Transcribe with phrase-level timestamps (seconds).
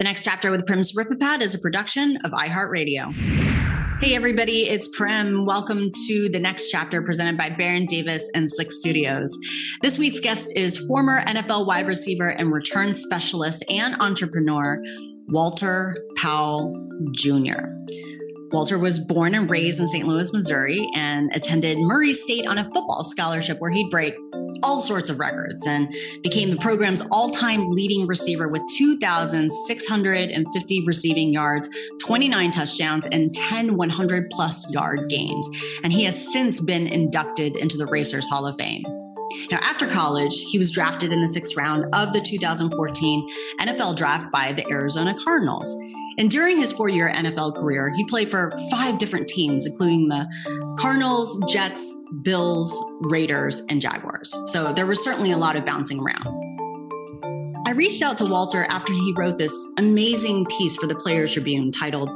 [0.00, 3.14] The next chapter with Prim Siripipat is a production of iHeartRadio.
[4.00, 5.46] Hey, everybody, it's Prim.
[5.46, 9.32] Welcome to the next chapter presented by Baron Davis and Slick Studios.
[9.82, 14.82] This week's guest is former NFL wide receiver and return specialist and entrepreneur,
[15.28, 16.74] Walter Powell
[17.12, 17.62] Jr.
[18.54, 20.06] Walter was born and raised in St.
[20.06, 24.14] Louis, Missouri, and attended Murray State on a football scholarship where he'd break
[24.62, 25.92] all sorts of records and
[26.22, 33.76] became the program's all time leading receiver with 2,650 receiving yards, 29 touchdowns, and 10
[33.76, 35.48] 100 plus yard games.
[35.82, 38.84] And he has since been inducted into the Racers Hall of Fame.
[39.50, 43.28] Now, after college, he was drafted in the sixth round of the 2014
[43.60, 45.74] NFL draft by the Arizona Cardinals.
[46.18, 50.26] And during his four year NFL career, he played for five different teams, including the
[50.78, 51.84] Cardinals, Jets,
[52.22, 54.34] Bills, Raiders, and Jaguars.
[54.46, 56.44] So there was certainly a lot of bouncing around.
[57.66, 61.72] I reached out to Walter after he wrote this amazing piece for the Players Tribune
[61.72, 62.10] titled,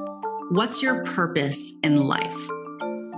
[0.50, 2.36] What's Your Purpose in Life?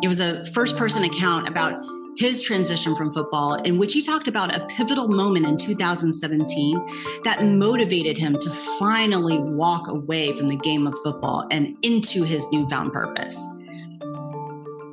[0.02, 1.74] It was a first person account about
[2.20, 7.42] his transition from football, in which he talked about a pivotal moment in 2017 that
[7.42, 12.92] motivated him to finally walk away from the game of football and into his newfound
[12.92, 13.42] purpose.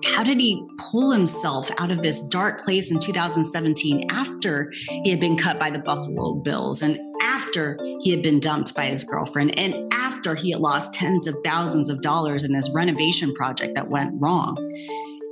[0.06, 4.72] How did he pull himself out of this dark place in 2017 after
[5.04, 8.86] he had been cut by the Buffalo Bills and after he had been dumped by
[8.86, 13.34] his girlfriend and after he had lost tens of thousands of dollars in this renovation
[13.34, 14.56] project that went wrong?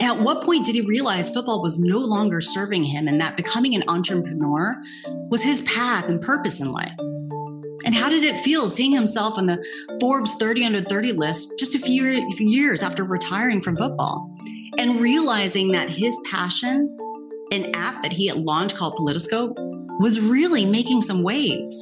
[0.02, 3.76] At what point did he realize football was no longer serving him and that becoming
[3.76, 4.76] an entrepreneur
[5.30, 6.94] was his path and purpose in life?
[7.86, 9.64] And how did it feel seeing himself on the
[10.02, 14.30] Forbes 30 under 30 list just a few years after retiring from football
[14.78, 16.96] and realizing that his passion,
[17.52, 19.54] an app that he had launched called Politiscope,
[20.00, 21.82] was really making some waves?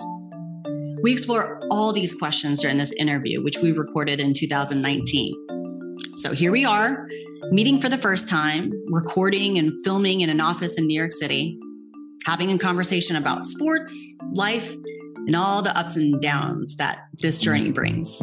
[1.01, 5.33] We explore all these questions during this interview, which we recorded in 2019.
[6.17, 7.07] So here we are
[7.51, 11.57] meeting for the first time, recording and filming in an office in New York City,
[12.25, 13.95] having a conversation about sports,
[14.33, 14.69] life,
[15.25, 18.21] and all the ups and downs that this journey brings.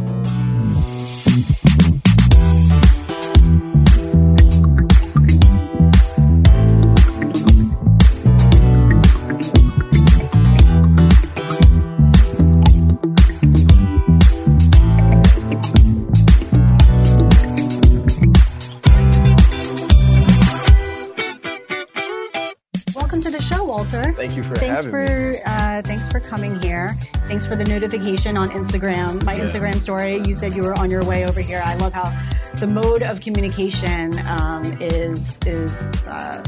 [24.84, 25.48] For thanks for.
[25.48, 26.96] Uh, thanks for coming here.
[27.26, 29.22] Thanks for the notification on Instagram.
[29.24, 29.44] My yeah.
[29.44, 31.62] Instagram story, you said you were on your way over here.
[31.64, 32.16] I love how
[32.58, 36.42] the mode of communication um, is is uh,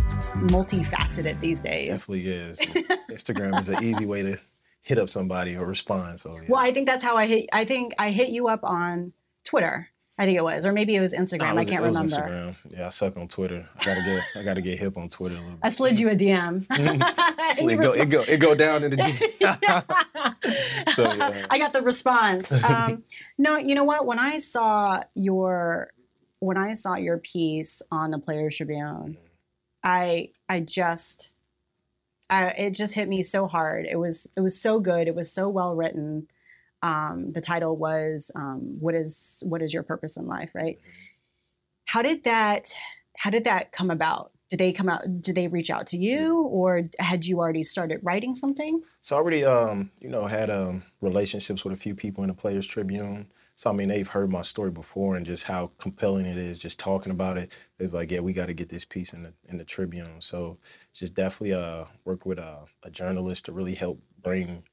[0.49, 1.91] multifaceted these days.
[1.91, 2.59] Definitely is.
[3.11, 4.39] Instagram is an easy way to
[4.83, 6.21] hit up somebody or respond.
[6.21, 6.43] So yeah.
[6.49, 7.49] well, I think that's how I hit.
[7.53, 9.13] I think I hit you up on
[9.45, 9.89] Twitter.
[10.19, 11.55] I think it was, or maybe it was Instagram.
[11.55, 12.17] was, I can't remember.
[12.17, 12.57] Instagram.
[12.71, 13.67] Yeah, I suck on Twitter.
[13.79, 15.39] I gotta get, I gotta get hip on Twitter.
[15.63, 16.67] I slid you a DM.
[16.71, 20.93] it, go, it go, it go down in the DM.
[20.95, 21.47] so yeah.
[21.51, 22.53] I got the response.
[22.53, 23.05] Um,
[23.39, 24.05] no, you know what?
[24.05, 25.93] When I saw your,
[26.41, 29.17] when I saw your piece on the Players Tribune,
[29.83, 31.33] I, I just,
[32.29, 33.87] I, it just hit me so hard.
[33.87, 35.09] It was, it was so good.
[35.09, 36.29] It was so well written
[36.83, 40.79] um, the title was um, "What is What is Your Purpose in Life?" Right?
[41.87, 42.75] How did that
[43.17, 44.33] How did that come about?
[44.51, 45.23] Did they come out?
[45.23, 48.83] Did they reach out to you, or had you already started writing something?
[49.01, 52.35] So I already, um, you know, had um, relationships with a few people in the
[52.35, 53.29] Players Tribune.
[53.55, 56.59] So I mean, they've heard my story before and just how compelling it is.
[56.59, 59.33] Just talking about it, it's like, yeah, we got to get this piece in the
[59.49, 60.21] in the Tribune.
[60.21, 60.59] So
[60.93, 64.65] just definitely uh, work with a, a journalist to really help bring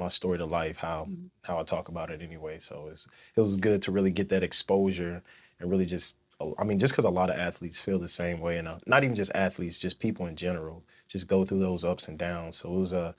[0.00, 1.26] my story to life, how mm-hmm.
[1.42, 2.58] how I talk about it anyway.
[2.58, 3.06] So it's
[3.36, 5.22] it was good to really get that exposure
[5.60, 6.16] and really just
[6.58, 9.04] I mean just because a lot of athletes feel the same way, and uh, not
[9.04, 12.56] even just athletes, just people in general, just go through those ups and downs.
[12.56, 13.12] So it was a uh,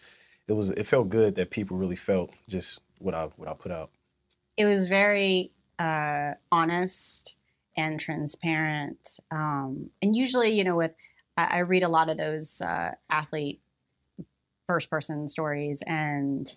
[0.48, 3.72] it was it felt good that people really felt just what I what I put
[3.72, 3.92] out.
[4.58, 7.36] It was very uh, honest
[7.78, 10.92] and transparent, um, and usually, you know, with
[11.38, 13.62] I, I read a lot of those uh, athlete
[14.68, 16.56] first person stories and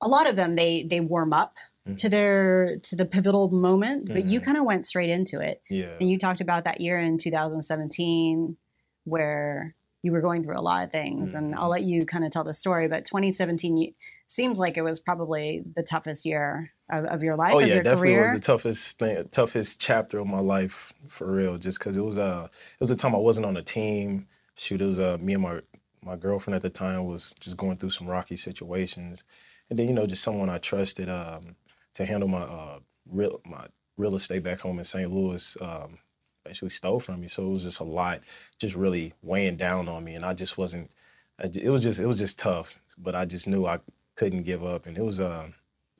[0.00, 1.56] a lot of them they they warm up
[1.86, 1.96] mm-hmm.
[1.96, 4.28] to their to the pivotal moment but mm-hmm.
[4.28, 7.18] you kind of went straight into it yeah and you talked about that year in
[7.18, 8.56] 2017
[9.04, 11.46] where you were going through a lot of things mm-hmm.
[11.46, 13.94] and i'll let you kind of tell the story but 2017
[14.26, 18.14] seems like it was probably the toughest year of, of your life oh yeah definitely
[18.14, 18.30] career.
[18.30, 22.18] was the toughest thing, toughest chapter of my life for real just because it was
[22.18, 25.34] uh it was a time i wasn't on a team shoot it was uh me
[25.34, 25.60] and my
[26.02, 29.24] my girlfriend at the time was just going through some rocky situations
[29.70, 31.56] and then you know just someone I trusted um,
[31.94, 33.66] to handle my uh, real my
[33.96, 35.10] real estate back home in St.
[35.10, 35.56] Louis.
[35.60, 35.98] Um,
[36.44, 38.20] basically stole from me, so it was just a lot,
[38.58, 40.90] just really weighing down on me, and I just wasn't.
[41.38, 43.80] It was just it was just tough, but I just knew I
[44.16, 45.48] couldn't give up, and it was uh,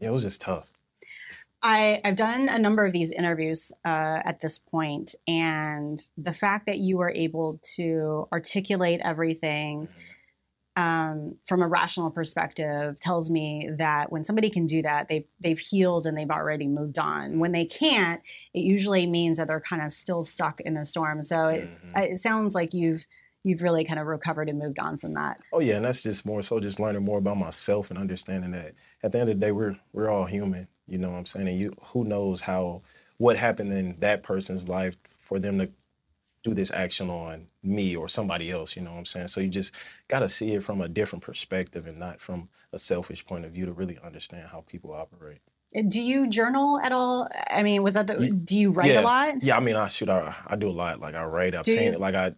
[0.01, 0.71] it was just tough.
[1.61, 6.67] I, I've done a number of these interviews uh, at this point, and the fact
[6.67, 10.01] that you were able to articulate everything mm-hmm.
[10.79, 15.59] Um, from a rational perspective tells me that when somebody can do that, they've they've
[15.59, 17.41] healed and they've already moved on.
[17.41, 18.21] When they can't,
[18.55, 21.23] it usually means that they're kind of still stuck in the storm.
[21.25, 22.13] So it, mm-hmm.
[22.13, 23.07] it sounds like you've
[23.43, 25.41] you've really kind of recovered and moved on from that.
[25.53, 28.75] Oh yeah, and that's just more so just learning more about myself and understanding that
[29.03, 31.49] at the end of the day we're we're all human you know what I'm saying?
[31.49, 32.83] And you who knows how
[33.19, 35.71] what happened in that person's life for them to
[36.49, 39.29] do this action on me or somebody else, you know what I'm saying?
[39.29, 39.73] So you just
[40.09, 43.53] got to see it from a different perspective and not from a selfish point of
[43.53, 45.39] view to really understand how people operate.
[45.89, 47.29] Do you journal at all?
[47.51, 49.01] I mean, was that the, do you write yeah.
[49.01, 49.43] a lot?
[49.43, 51.01] Yeah, I mean, I shoot, I, I do a lot.
[51.01, 52.01] Like I write, I do paint, you?
[52.01, 52.35] like I,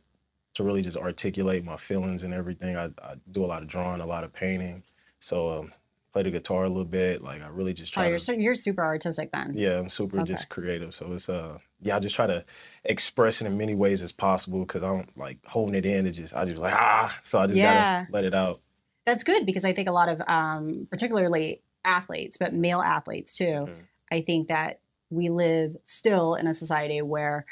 [0.55, 2.77] to really just articulate my feelings and everything.
[2.77, 4.83] I, I do a lot of drawing, a lot of painting.
[5.21, 5.73] So um,
[6.13, 7.23] play the guitar a little bit.
[7.23, 8.07] Like I really just try.
[8.07, 9.53] Oh, you're to, so, you're super artistic then.
[9.55, 10.33] Yeah, I'm super okay.
[10.33, 10.93] just creative.
[10.93, 12.45] So it's uh yeah, I just try to
[12.85, 16.07] express it in many ways as possible because I don't like holding it in.
[16.07, 18.03] It just I just like ah, so I just yeah.
[18.03, 18.61] gotta let it out.
[19.07, 23.45] That's good because I think a lot of um, particularly athletes, but male athletes too.
[23.45, 23.81] Mm-hmm.
[24.13, 24.81] I think that
[25.11, 27.47] we live still in a society where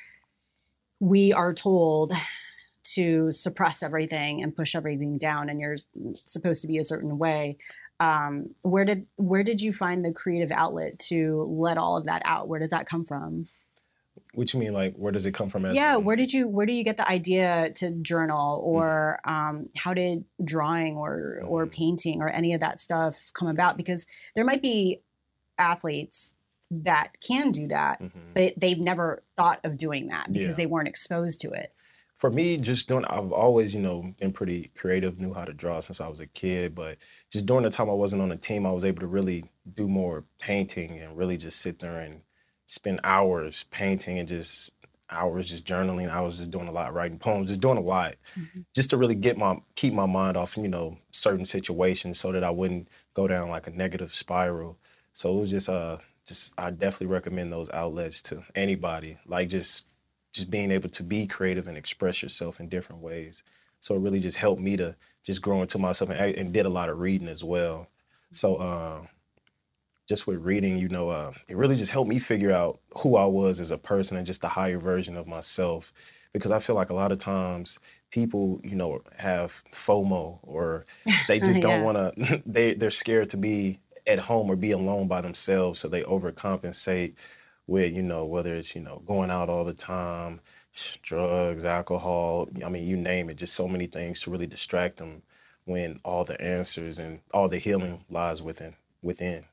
[1.01, 2.13] we are told
[2.85, 5.77] to suppress everything and push everything down and you're
[6.25, 7.59] supposed to be a certain way
[8.01, 12.23] um, where did where did you find the creative outlet to let all of that
[12.25, 12.49] out?
[12.49, 13.49] Where does that come from?
[14.35, 15.67] What you mean, like where does it come from?
[15.71, 18.69] yeah, where did you where do you get the idea to journal, mm-hmm.
[18.69, 19.57] or mm-hmm.
[19.57, 21.73] um, how did drawing or or mm-hmm.
[21.73, 23.77] painting or any of that stuff come about?
[23.77, 25.01] Because there might be
[25.59, 26.35] athletes
[26.71, 28.33] that can do that, mm-hmm.
[28.35, 30.65] but they've never thought of doing that because yeah.
[30.65, 31.73] they weren't exposed to it
[32.19, 35.79] for me, just doing, I've always, you know, been pretty creative, knew how to draw
[35.79, 36.75] since I was a kid.
[36.75, 36.99] But
[37.33, 39.89] just during the time I wasn't on the team, I was able to really do
[39.89, 42.23] more painting and really just sit there and
[42.69, 44.75] spend hours painting and just
[45.11, 46.11] hours just journaling.
[46.11, 48.61] I was just doing a lot, writing poems, just doing a lot, mm-hmm.
[48.75, 52.45] just to really get my keep my mind off, you know, certain situations, so that
[52.45, 54.79] I wouldn't go down like a negative spiral.
[55.13, 59.17] So it was just, uh, just I definitely recommend those outlets to anybody.
[59.27, 59.87] Like just
[60.33, 63.43] just being able to be creative and express yourself in different ways.
[63.81, 64.95] So it really just helped me to
[65.25, 67.89] just grow into myself and, and did a lot of reading as well.
[68.31, 69.07] So uh,
[70.09, 73.27] just with reading, you know, uh, it really just helped me figure out who I
[73.27, 75.93] was as a person and just a higher version of myself.
[76.33, 77.79] Because I feel like a lot of times
[78.11, 80.87] people, you know, have FOMO or
[81.27, 82.43] they just don't want to.
[82.47, 87.15] They they're scared to be at home or be alone by themselves, so they overcompensate
[87.69, 90.41] with you know whether it's you know going out all the time
[91.03, 95.23] drugs alcohol i mean you name it just so many things to really distract them
[95.65, 99.45] when all the answers and all the healing lies within within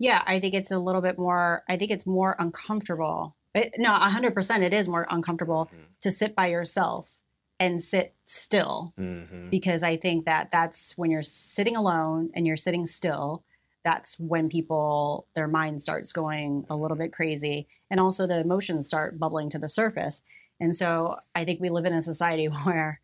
[0.00, 3.92] yeah i think it's a little bit more i think it's more uncomfortable it, no
[3.92, 5.84] 100% it is more uncomfortable mm-hmm.
[6.02, 7.20] to sit by yourself
[7.60, 9.50] and sit still mm-hmm.
[9.50, 13.44] because i think that that's when you're sitting alone and you're sitting still
[13.84, 18.86] that's when people their mind starts going a little bit crazy and also the emotions
[18.86, 20.22] start bubbling to the surface
[20.58, 23.00] and so i think we live in a society where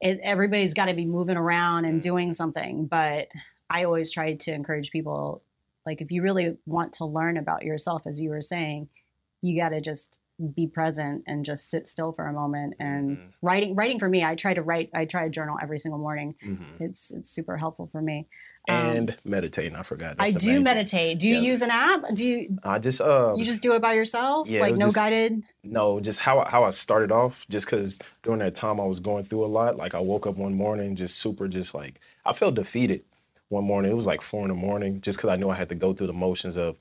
[0.00, 2.02] it, everybody's got to be moving around and mm.
[2.02, 3.28] doing something but
[3.70, 5.42] i always try to encourage people
[5.86, 8.88] like if you really want to learn about yourself as you were saying
[9.42, 10.20] you got to just
[10.54, 13.26] be present and just sit still for a moment and mm-hmm.
[13.42, 16.34] writing writing for me i try to write i try to journal every single morning
[16.44, 16.82] mm-hmm.
[16.82, 18.26] it's it's super helpful for me
[18.68, 19.74] and um, meditating.
[19.74, 20.16] I forgot.
[20.16, 21.18] That's I do meditate.
[21.18, 21.40] Do you yeah.
[21.40, 22.04] use an app?
[22.14, 22.58] Do you?
[22.62, 24.48] I just um, you just do it by yourself.
[24.48, 25.44] Yeah, like no just, guided.
[25.64, 27.46] No, just how how I started off.
[27.48, 29.76] Just because during that time I was going through a lot.
[29.76, 33.04] Like I woke up one morning just super, just like I felt defeated.
[33.52, 35.68] One morning it was like four in the morning, just because I knew I had
[35.68, 36.78] to go through the motions of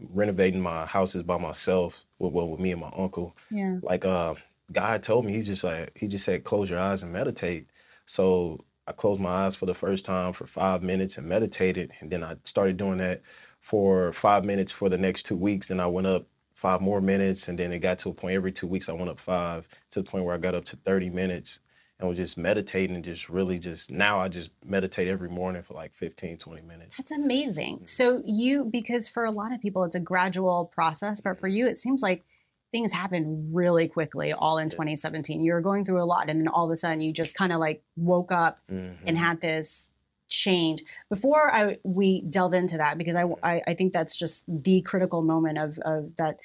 [0.00, 3.36] renovating my houses by myself with well, with me and my uncle.
[3.48, 3.78] Yeah.
[3.80, 4.34] Like uh,
[4.72, 7.68] God told me, he just like he just said, close your eyes and meditate.
[8.06, 11.92] So I closed my eyes for the first time for five minutes and meditated.
[12.00, 13.22] And then I started doing that
[13.60, 15.68] for five minutes for the next two weeks.
[15.68, 17.46] Then I went up five more minutes.
[17.46, 20.02] And then it got to a point every two weeks I went up five to
[20.02, 21.60] the point where I got up to 30 minutes
[22.00, 25.74] and was just meditating and just really just now I just meditate every morning for
[25.74, 26.96] like 15, 20 minutes.
[26.96, 27.76] That's amazing.
[27.76, 27.84] Mm-hmm.
[27.84, 31.66] So you because for a lot of people it's a gradual process, but for you
[31.66, 32.24] it seems like
[32.72, 36.46] things happened really quickly all in 2017 you were going through a lot and then
[36.46, 38.94] all of a sudden you just kind of like woke up mm-hmm.
[39.06, 39.90] and had this
[40.30, 40.82] change.
[41.10, 45.20] Before I we delve into that, because I, I, I think that's just the critical
[45.20, 46.38] moment of of that.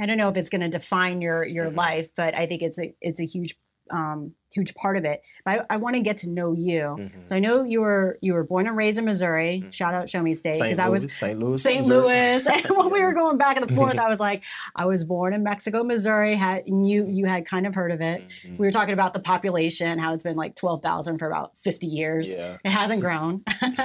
[0.00, 1.76] I don't know if it's going to define your your mm-hmm.
[1.76, 3.58] life, but I think it's a it's a huge
[3.90, 5.22] um, huge part of it.
[5.44, 6.80] But I, I want to get to know you.
[6.80, 7.20] Mm-hmm.
[7.24, 9.60] So I know you were you were born and raised in Missouri.
[9.60, 9.70] Mm-hmm.
[9.70, 11.38] Shout out Show Me State because I was St.
[11.38, 11.86] Louis, St.
[11.86, 12.46] Louis.
[12.52, 14.42] and when we were going back and forth, I was like,
[14.76, 16.36] I was born in Mexico, Missouri.
[16.36, 18.22] Had you you had kind of heard of it?
[18.44, 18.56] Mm-hmm.
[18.58, 21.86] We were talking about the population, how it's been like twelve thousand for about fifty
[21.86, 22.28] years.
[22.28, 22.58] Yeah.
[22.64, 23.42] It hasn't grown.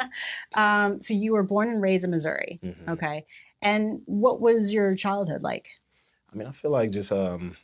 [0.53, 2.59] um, so you were born and raised in Missouri.
[2.63, 2.91] Mm-hmm.
[2.91, 3.25] Okay.
[3.61, 5.69] And what was your childhood like?
[6.31, 7.55] I mean, I feel like just um,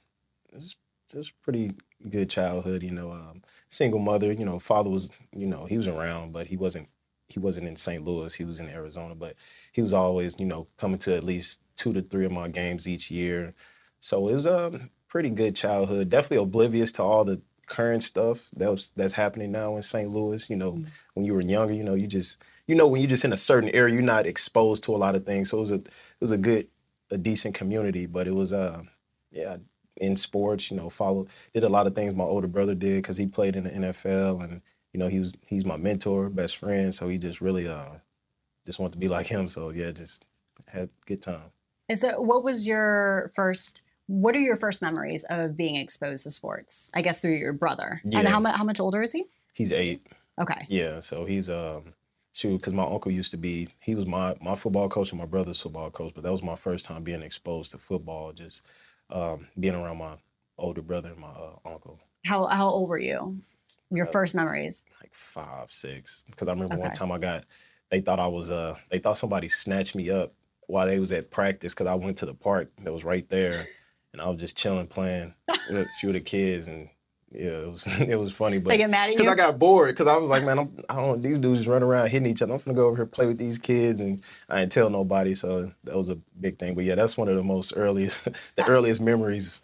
[0.51, 0.75] it's
[1.11, 1.71] just pretty
[2.09, 2.83] good childhood.
[2.83, 4.31] You know, um, single mother.
[4.31, 6.89] You know, father was you know he was around, but he wasn't
[7.27, 8.03] he wasn't in St.
[8.03, 8.33] Louis.
[8.33, 9.35] He was in Arizona, but
[9.71, 12.87] he was always you know coming to at least two to three of my games
[12.87, 13.53] each year.
[13.99, 16.09] So it was a pretty good childhood.
[16.09, 20.09] Definitely oblivious to all the current stuff that was, that's happening now in St.
[20.09, 20.49] Louis.
[20.49, 20.85] You know, mm-hmm.
[21.13, 23.37] when you were younger, you know, you just you know when you're just in a
[23.37, 25.49] certain area, you're not exposed to a lot of things.
[25.49, 26.67] So it was a it was a good
[27.11, 28.83] a decent community, but it was uh
[29.31, 29.57] yeah
[29.97, 30.71] in sports.
[30.71, 33.55] You know, follow did a lot of things my older brother did because he played
[33.55, 34.61] in the NFL, and
[34.93, 36.93] you know he was he's my mentor, best friend.
[36.93, 37.97] So he just really uh
[38.65, 39.49] just wanted to be like him.
[39.49, 40.25] So yeah, just
[40.67, 41.51] had a good time.
[41.89, 43.81] And so, what was your first?
[44.07, 46.89] What are your first memories of being exposed to sports?
[46.93, 48.01] I guess through your brother.
[48.03, 48.19] Yeah.
[48.19, 49.25] And how much how much older is he?
[49.53, 50.05] He's eight.
[50.39, 50.65] Okay.
[50.67, 51.93] Yeah, so he's um
[52.33, 55.25] shoot because my uncle used to be he was my my football coach and my
[55.25, 58.31] brother's football coach, but that was my first time being exposed to football.
[58.33, 58.63] Just
[59.13, 60.15] um, being around my
[60.57, 61.99] older brother and my uh, uncle.
[62.25, 63.39] How how old were you?
[63.91, 64.83] Your uh, first memories?
[65.01, 66.23] Like five, six.
[66.29, 66.81] Because I remember okay.
[66.81, 67.45] one time I got,
[67.89, 70.33] they thought I was uh, they thought somebody snatched me up
[70.67, 73.67] while they was at practice because I went to the park that was right there,
[74.11, 75.33] and I was just chilling playing
[75.69, 76.89] with a few of the kids and.
[77.33, 79.57] Yeah, it was it was funny, but they get mad at you because I got
[79.57, 79.89] bored.
[79.89, 81.21] Because I was like, man, I'm, I don't.
[81.21, 82.53] These dudes run around hitting each other.
[82.53, 85.33] I'm gonna go over here play with these kids, and I didn't tell nobody.
[85.33, 86.75] So that was a big thing.
[86.75, 88.23] But yeah, that's one of the most earliest,
[88.55, 89.61] the earliest memories.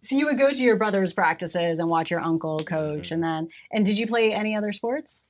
[0.00, 3.14] So you would go to your brother's practices and watch your uncle coach, mm-hmm.
[3.14, 5.20] and then and did you play any other sports?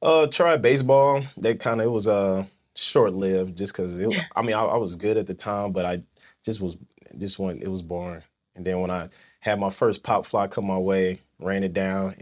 [0.00, 1.22] Uh, tried baseball.
[1.36, 4.00] That kind of it was uh short lived, just because
[4.36, 5.98] I mean I, I was good at the time, but I
[6.44, 6.78] just was
[7.18, 7.62] just went.
[7.62, 8.22] It was boring.
[8.56, 9.08] And then when I
[9.40, 12.14] had my first pop fly come my way, ran it down.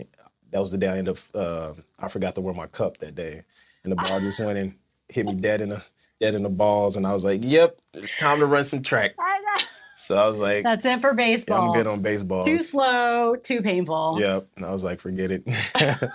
[0.50, 1.18] That was the day I ended up.
[1.34, 3.42] Uh, I forgot to wear my cup that day,
[3.82, 4.74] and the ball just went and
[5.08, 5.84] hit me dead in the
[6.20, 9.14] dead in the balls, and I was like, "Yep, it's time to run some track."
[9.96, 12.44] So I was like, "That's it for baseball." Yeah, I'm good on baseball.
[12.44, 14.18] Too slow, too painful.
[14.20, 14.46] Yep.
[14.56, 15.42] And I was like, "Forget it."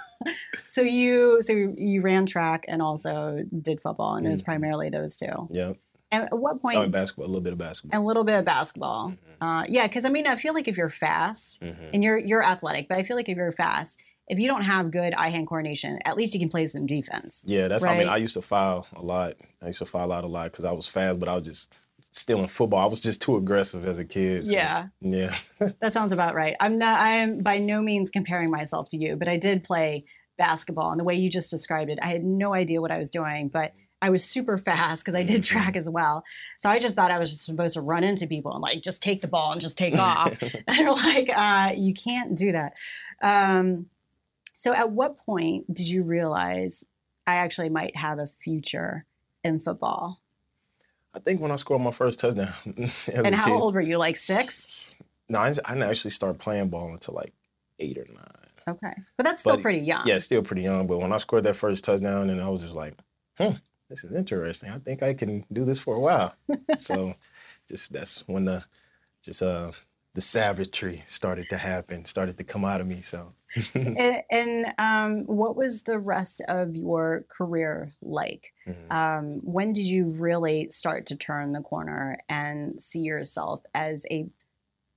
[0.67, 4.29] so you, so you ran track and also did football, and mm.
[4.29, 4.51] it was mm-hmm.
[4.51, 5.49] primarily those two.
[5.51, 5.77] Yep.
[6.13, 6.77] And at what point?
[6.77, 7.99] Oh, basketball, a little bit of basketball.
[7.99, 9.09] A little bit of basketball.
[9.09, 9.43] Mm-hmm.
[9.43, 11.85] Uh, yeah, because I mean, I feel like if you're fast mm-hmm.
[11.93, 14.91] and you're you're athletic, but I feel like if you're fast, if you don't have
[14.91, 17.43] good eye-hand coordination, at least you can play some defense.
[17.47, 17.83] Yeah, that's.
[17.83, 17.95] Right?
[17.95, 19.33] I mean, I used to foul a lot.
[19.61, 21.73] I used to foul out a lot because I was fast, but I was just
[22.11, 22.79] still in football.
[22.79, 24.47] I was just too aggressive as a kid.
[24.47, 24.87] So, yeah.
[25.01, 25.35] Yeah.
[25.81, 26.55] that sounds about right.
[26.59, 26.99] I'm not.
[26.99, 30.05] I am by no means comparing myself to you, but I did play
[30.37, 33.09] basketball, and the way you just described it, I had no idea what I was
[33.09, 35.57] doing, but I was super fast because I did mm-hmm.
[35.57, 36.25] track as well.
[36.59, 39.01] So I just thought I was just supposed to run into people and like just
[39.01, 40.41] take the ball and just take off.
[40.41, 42.73] and they're like, uh, you can't do that.
[43.21, 43.85] Um,
[44.57, 46.83] so at what point did you realize
[47.25, 49.05] I actually might have a future
[49.41, 50.19] in football?
[51.13, 52.53] I think when I scored my first touchdown.
[53.07, 53.53] and how kid.
[53.53, 53.97] old were you?
[53.97, 54.93] Like six?
[55.29, 57.31] No, I didn't actually start playing ball until like
[57.79, 58.27] eight or nine.
[58.67, 60.05] Okay, but that's still but, pretty young.
[60.05, 60.87] Yeah, still pretty young.
[60.87, 62.95] But when I scored that first touchdown, and I was just like,
[63.37, 63.53] hmm,
[63.93, 64.71] this is interesting.
[64.71, 66.35] I think I can do this for a while.
[66.79, 67.13] so
[67.69, 68.65] just that's when the
[69.23, 69.71] just uh
[70.13, 73.01] the savagery started to happen, started to come out of me.
[73.01, 73.33] So
[73.75, 78.53] and, and um, what was the rest of your career like?
[78.67, 78.91] Mm-hmm.
[78.91, 84.27] Um, when did you really start to turn the corner and see yourself as a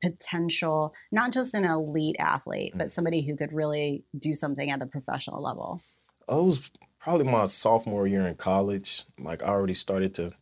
[0.03, 2.79] potential, not just an elite athlete, mm-hmm.
[2.79, 5.83] but somebody who could really do something at the professional level?
[6.29, 6.71] I was
[7.07, 9.05] probably my sophomore year in college.
[9.17, 10.33] Like I already started to,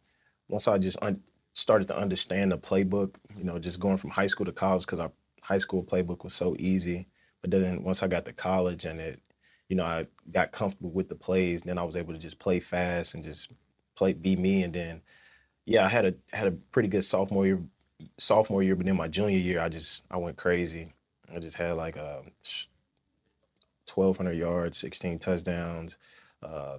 [0.48, 1.20] once I just un-
[1.52, 4.98] started to understand the playbook, you know, just going from high school to college because
[4.98, 7.06] our high school playbook was so easy.
[7.42, 9.20] But then once I got to college and it,
[9.68, 12.60] you know, I got comfortable with the plays, then I was able to just play
[12.60, 13.50] fast and just
[13.94, 14.62] play be me.
[14.62, 15.02] And then,
[15.66, 17.60] yeah, I had a had a pretty good sophomore year,
[18.16, 18.74] sophomore year.
[18.74, 20.94] But then my junior year, I just I went crazy.
[21.30, 25.98] I just had like um, a 1,200 yards, 16 touchdowns
[26.44, 26.78] uh,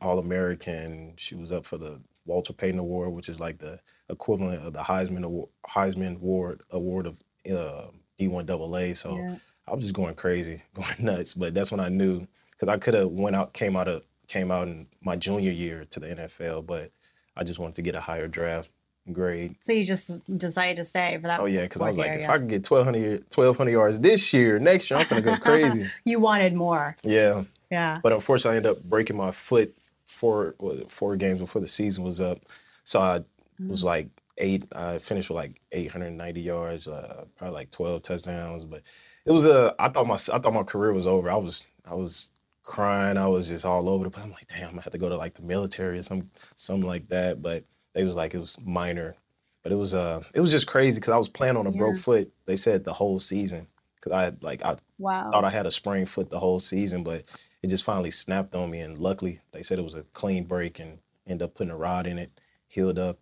[0.00, 1.14] All American.
[1.16, 4.80] She was up for the Walter Payton Award, which is like the equivalent of the
[4.80, 7.86] Heisman Award, Heisman Award Award of uh,
[8.18, 8.96] D1AA.
[8.96, 9.36] So yeah.
[9.66, 11.34] I was just going crazy, going nuts.
[11.34, 14.50] But that's when I knew because I could have went out, came out of came
[14.50, 16.90] out in my junior year to the NFL, but
[17.36, 18.70] I just wanted to get a higher draft
[19.12, 19.56] grade.
[19.60, 21.40] So you just decided to stay for that?
[21.40, 22.32] Oh yeah, because I was like, year, if yeah.
[22.32, 25.86] I could get 1,200, 1,200 yards this year, next year I'm gonna go crazy.
[26.04, 26.96] you wanted more.
[27.04, 28.00] yeah, Yeah.
[28.02, 29.74] but unfortunately, I ended up breaking my foot
[30.06, 30.54] four
[30.88, 32.38] four games before the season was up.
[32.84, 33.24] So I
[33.68, 34.08] was like
[34.38, 34.64] eight.
[34.74, 38.64] I finished with like 890 yards, uh, probably like 12 touchdowns.
[38.64, 38.82] But
[39.24, 39.74] it was a.
[39.78, 41.30] I thought my I thought my career was over.
[41.30, 42.30] I was I was
[42.62, 43.16] crying.
[43.16, 44.24] I was just all over the place.
[44.24, 47.08] I'm like, damn, I had to go to like the military or some something like
[47.08, 47.42] that.
[47.42, 49.16] But they was like it was minor.
[49.62, 51.96] But it was uh it was just crazy because I was playing on a broke
[51.96, 52.32] foot.
[52.46, 55.30] They said the whole season because I like I Wow.
[55.32, 57.24] thought I had a sprained foot the whole season, but
[57.66, 58.78] it just finally snapped on me.
[58.78, 62.06] And luckily, they said it was a clean break and ended up putting a rod
[62.06, 62.30] in it,
[62.68, 63.18] healed up.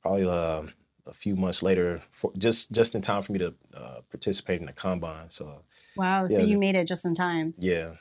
[0.00, 0.62] Probably uh,
[1.06, 4.66] a few months later, for, just just in time for me to uh, participate in
[4.66, 5.30] the combine.
[5.30, 5.62] So
[5.96, 6.28] wow.
[6.28, 7.54] So you made it just in time.
[7.58, 7.94] yeah,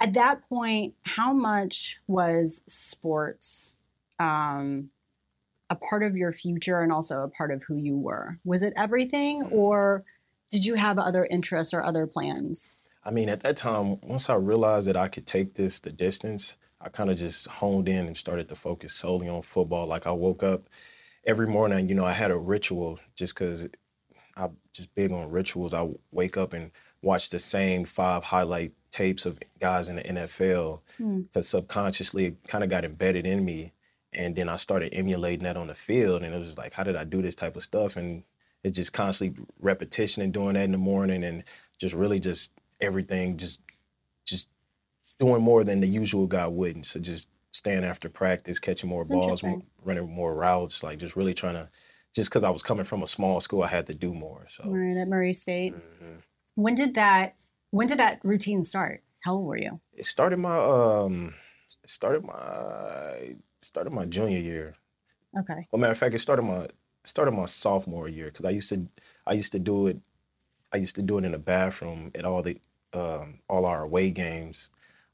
[0.00, 3.76] At that point, how much was sports
[4.18, 4.90] um,
[5.70, 8.38] a part of your future and also a part of who you were?
[8.44, 10.04] Was it everything, or
[10.50, 12.72] did you have other interests or other plans?
[13.06, 16.56] I mean, at that time, once I realized that I could take this the distance,
[16.80, 19.86] I kind of just honed in and started to focus solely on football.
[19.86, 20.68] Like I woke up
[21.24, 23.68] every morning, you know, I had a ritual just because
[24.36, 25.72] I'm just big on rituals.
[25.72, 30.80] I wake up and watch the same five highlight tapes of guys in the NFL
[30.96, 31.20] Hmm.
[31.22, 33.72] because subconsciously it kind of got embedded in me.
[34.12, 36.22] And then I started emulating that on the field.
[36.22, 37.96] And it was just like, how did I do this type of stuff?
[37.96, 38.24] And
[38.64, 41.44] it's just constantly repetition and doing that in the morning and
[41.78, 43.60] just really just everything just
[44.24, 44.48] just
[45.18, 46.86] doing more than the usual guy wouldn't.
[46.86, 49.44] So just staying after practice, catching more That's balls,
[49.82, 51.68] running more routes, like just really trying to
[52.14, 54.46] just because I was coming from a small school, I had to do more.
[54.48, 55.74] So Right at Murray State.
[55.74, 56.22] mhm.
[56.54, 57.36] When did that?
[57.70, 59.02] When did that routine start?
[59.24, 59.80] How old were you?
[59.92, 61.34] it started my um
[61.82, 64.76] it started my started my junior year.
[65.38, 65.66] Okay.
[65.70, 66.68] Well, matter of fact, it started my
[67.04, 68.86] started my sophomore year because I used to
[69.26, 69.98] I used to do it
[70.72, 72.58] I used to do it in the bathroom at all the
[72.96, 74.70] um, all our away games,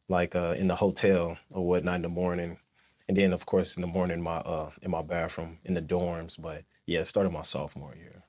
[0.09, 2.59] like uh, in the hotel or whatnot in the morning,
[3.09, 5.83] and then of course in the morning in my uh, in my bathroom in the
[5.83, 6.41] dorms.
[6.41, 8.25] But yeah, it started my sophomore year.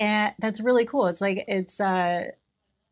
[0.00, 1.06] And that's really cool.
[1.06, 2.30] It's like it's uh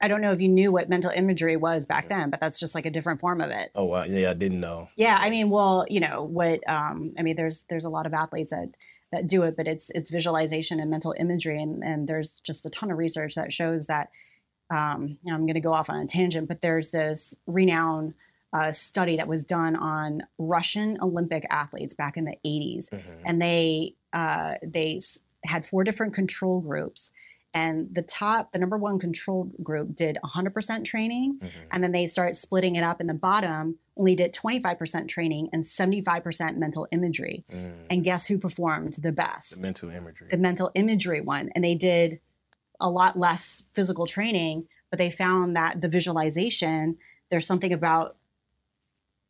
[0.00, 2.74] I don't know if you knew what mental imagery was back then, but that's just
[2.74, 3.70] like a different form of it.
[3.74, 4.88] Oh wow, yeah, I didn't know.
[4.96, 8.14] Yeah, I mean, well, you know, what um I mean there's there's a lot of
[8.14, 8.76] athletes that
[9.10, 12.70] that do it, but it's it's visualization and mental imagery and and there's just a
[12.70, 14.10] ton of research that shows that
[14.72, 18.14] um I'm going to go off on a tangent, but there's this renowned
[18.54, 23.00] uh, study that was done on Russian Olympic athletes back in the 80s Mhm.
[23.24, 25.00] and they uh, they
[25.44, 27.12] had four different control groups
[27.54, 31.50] and the top the number one control group did 100% training Mhm.
[31.70, 35.64] and then they start splitting it up in the bottom only did 25% training and
[35.66, 37.72] 75% mental imagery Mm.
[37.90, 40.28] and guess who performed the best the mental imagery.
[40.30, 42.20] the mental imagery one and they did
[42.82, 46.96] a lot less physical training but they found that the visualization
[47.30, 48.16] there's something about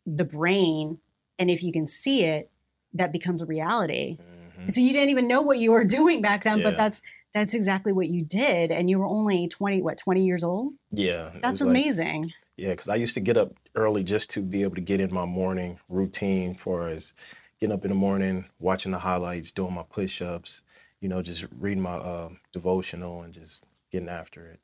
[0.07, 0.99] the brain
[1.39, 2.51] and if you can see it
[2.95, 4.19] that becomes a reality.
[4.59, 4.73] Mhm.
[4.73, 7.01] so you didn't even know what you were doing back then but that's
[7.33, 10.75] that's exactly what you did and you were only 20 what 20 years old?
[10.91, 12.33] Yeah, that's was like- amazing.
[12.59, 15.13] Yeah, because I used to get up early just to be able to get in
[15.13, 17.15] my morning routine for as
[17.59, 20.61] getting up in the morning, watching the highlights, doing my push ups,
[21.03, 24.61] you know, just reading my um devotional and just getting after it.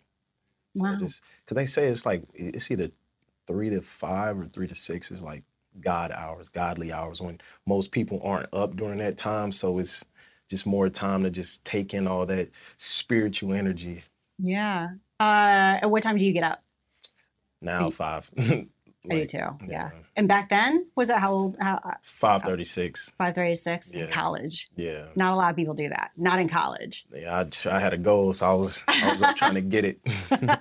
[0.74, 0.98] So Wow.
[0.98, 1.20] because
[1.56, 2.90] they say it's like it's either
[3.46, 5.44] three to five or three to six is like
[5.80, 9.52] God hours, godly hours when most people aren't up during that time.
[9.52, 10.04] So it's
[10.50, 14.04] just more time to just take in all that spiritual energy.
[14.38, 14.88] yeah
[15.20, 16.62] uh at what time do you get up
[17.60, 18.30] Now five.
[19.10, 19.38] I do too.
[19.38, 19.56] Yeah.
[19.68, 19.90] yeah.
[20.16, 21.56] And back then, was it how old?
[21.60, 23.12] How uh, Five thirty six.
[23.18, 24.68] five thirty six in college?
[24.76, 25.06] Yeah.
[25.14, 26.10] Not a lot of people do that.
[26.16, 27.06] Not in college.
[27.14, 30.00] Yeah, I, I had a goal, so I was I was trying to get it.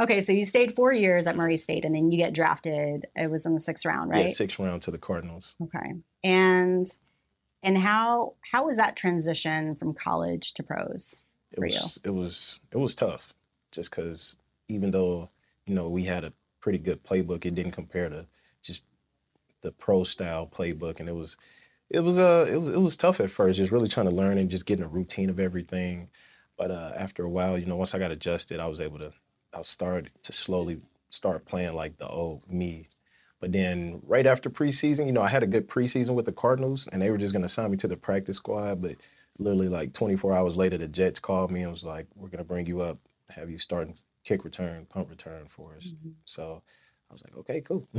[0.00, 3.06] Okay, so you stayed four years at Murray State, and then you get drafted.
[3.14, 4.30] It was in the sixth round, Yeah, right?
[4.30, 5.54] sixth round to the Cardinals.
[5.62, 5.94] Okay.
[6.24, 6.86] And
[7.62, 11.14] and how how was that transition from college to pros?
[11.52, 11.74] It For you.
[11.76, 13.34] was it was it was tough,
[13.70, 14.36] just because
[14.68, 15.30] even though
[15.66, 16.32] you know we had a
[16.64, 18.26] pretty good playbook, it didn't compare to
[18.62, 18.80] just
[19.60, 21.36] the pro style playbook, and it was
[21.90, 24.38] it was uh it was it was tough at first, just really trying to learn
[24.38, 26.08] and just getting a routine of everything.
[26.56, 29.12] But uh, after a while, you know, once I got adjusted, I was able to
[29.52, 32.88] I started to slowly start playing like the old me.
[33.40, 36.88] But then right after preseason, you know, I had a good preseason with the Cardinals,
[36.90, 38.80] and they were just gonna sign me to the practice squad.
[38.80, 38.96] But
[39.38, 42.66] literally like 24 hours later, the Jets called me and was like, "We're gonna bring
[42.66, 45.92] you up, have you starting kick return, punt return for us."
[46.24, 46.62] So
[47.10, 47.88] I was like, "Okay, cool."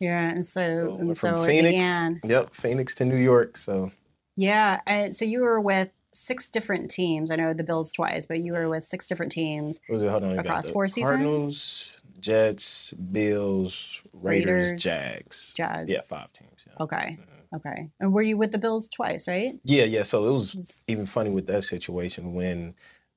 [0.00, 1.84] Yeah, and so, So and we're so from Phoenix.
[2.24, 3.56] Yep, Phoenix to New York.
[3.56, 3.92] So
[4.36, 7.30] Yeah, and so you were with six different teams.
[7.30, 9.80] I know the Bills twice, but you were with six different teams.
[9.88, 10.10] was it?
[10.10, 11.10] Hold on, Across four seasons?
[11.10, 15.54] Cardinals, Jets, Bills, Raiders, Raiders, Jags.
[15.54, 15.90] Jags.
[15.90, 16.50] Yeah, five teams.
[16.66, 16.82] Yeah.
[16.82, 17.18] Okay,
[17.54, 17.90] okay.
[18.00, 19.58] And were you with the Bills twice, right?
[19.64, 20.02] Yeah, yeah.
[20.02, 22.74] So it was even funny with that situation when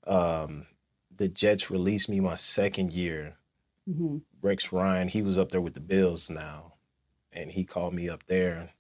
[0.08, 0.68] um,
[1.18, 3.38] the Jets released me my second year.
[3.86, 6.74] hmm Rex Ryan, he was up there with the Bills now,
[7.32, 8.72] and he called me up there,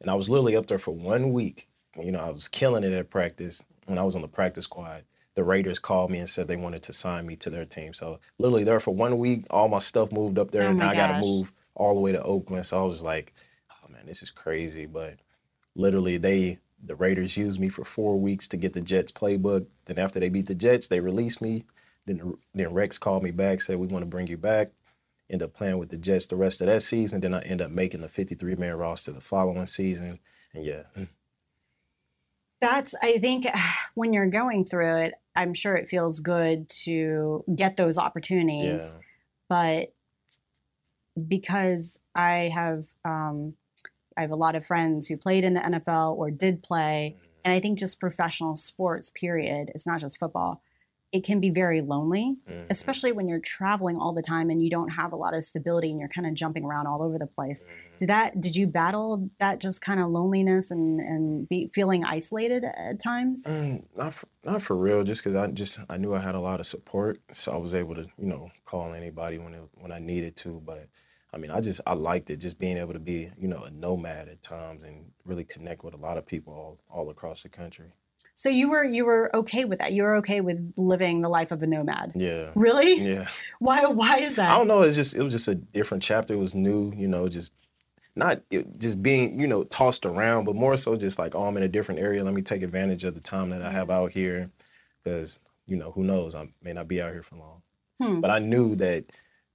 [0.00, 1.68] and I was literally up there for one week.
[1.96, 5.04] You know, I was killing it at practice when I was on the practice squad.
[5.34, 7.94] The Raiders called me and said they wanted to sign me to their team.
[7.94, 10.90] So literally there for one week, all my stuff moved up there, Oh and now
[10.90, 12.66] I got to move all the way to Oakland.
[12.66, 13.32] So I was like,
[13.70, 14.86] oh man, this is crazy.
[14.86, 15.18] But
[15.74, 19.66] literally, they the Raiders used me for four weeks to get the Jets playbook.
[19.84, 21.64] Then after they beat the Jets, they released me.
[22.06, 24.68] Then then Rex called me back, said we want to bring you back.
[25.30, 27.20] End up playing with the Jets the rest of that season.
[27.20, 30.18] Then I end up making the 53 man roster the following season.
[30.52, 30.82] And yeah,
[32.60, 33.46] That's, I think,
[33.94, 38.94] when you're going through it, I'm sure it feels good to get those opportunities.
[38.94, 39.00] yeah,
[39.48, 39.94] But
[41.28, 43.54] because I have, um,
[44.16, 47.52] I have a lot of friends who played in the NFL or did play, and
[47.54, 49.70] I think just professional sports, period.
[49.74, 50.62] It's not just football.
[51.12, 52.66] It can be very lonely, Mhm.
[52.70, 55.90] especially when you're traveling all the time and you don't have a lot of stability
[55.90, 57.64] and you're kind of jumping around all over the place.
[57.64, 57.98] Mhm.
[57.98, 58.40] Did that?
[58.40, 63.44] Did you battle that just kind of loneliness and and be feeling isolated at times?
[63.46, 66.40] Mm, not for, not for real, just because I just I knew I had a
[66.40, 69.92] lot of support, so I was able to you know call anybody when it, when
[69.92, 70.60] I needed to.
[70.64, 70.88] But
[71.34, 73.70] I mean, I just I liked it, just being able to be you know a
[73.70, 77.50] nomad at times and really connect with a lot of people all all across the
[77.50, 77.92] country.
[78.34, 79.92] So you were you were okay with that.
[79.92, 82.12] You were okay with living the life of a nomad.
[82.14, 83.00] Yeah, Really?
[83.00, 83.28] yeah.
[83.58, 83.84] Why?
[83.84, 84.50] Why is that?
[84.50, 84.82] I don't know.
[84.82, 86.34] It's just it was just a different chapter.
[86.34, 87.52] It was new, you know, just
[88.16, 91.56] not it, just being you know tossed around, but more so just like oh I'm
[91.56, 92.24] in a different area.
[92.24, 94.50] Let me take advantage of the time that I have out here,
[95.02, 97.62] because you know who knows I may not be out here for long.
[98.00, 98.20] Hmm.
[98.20, 99.12] But I knew that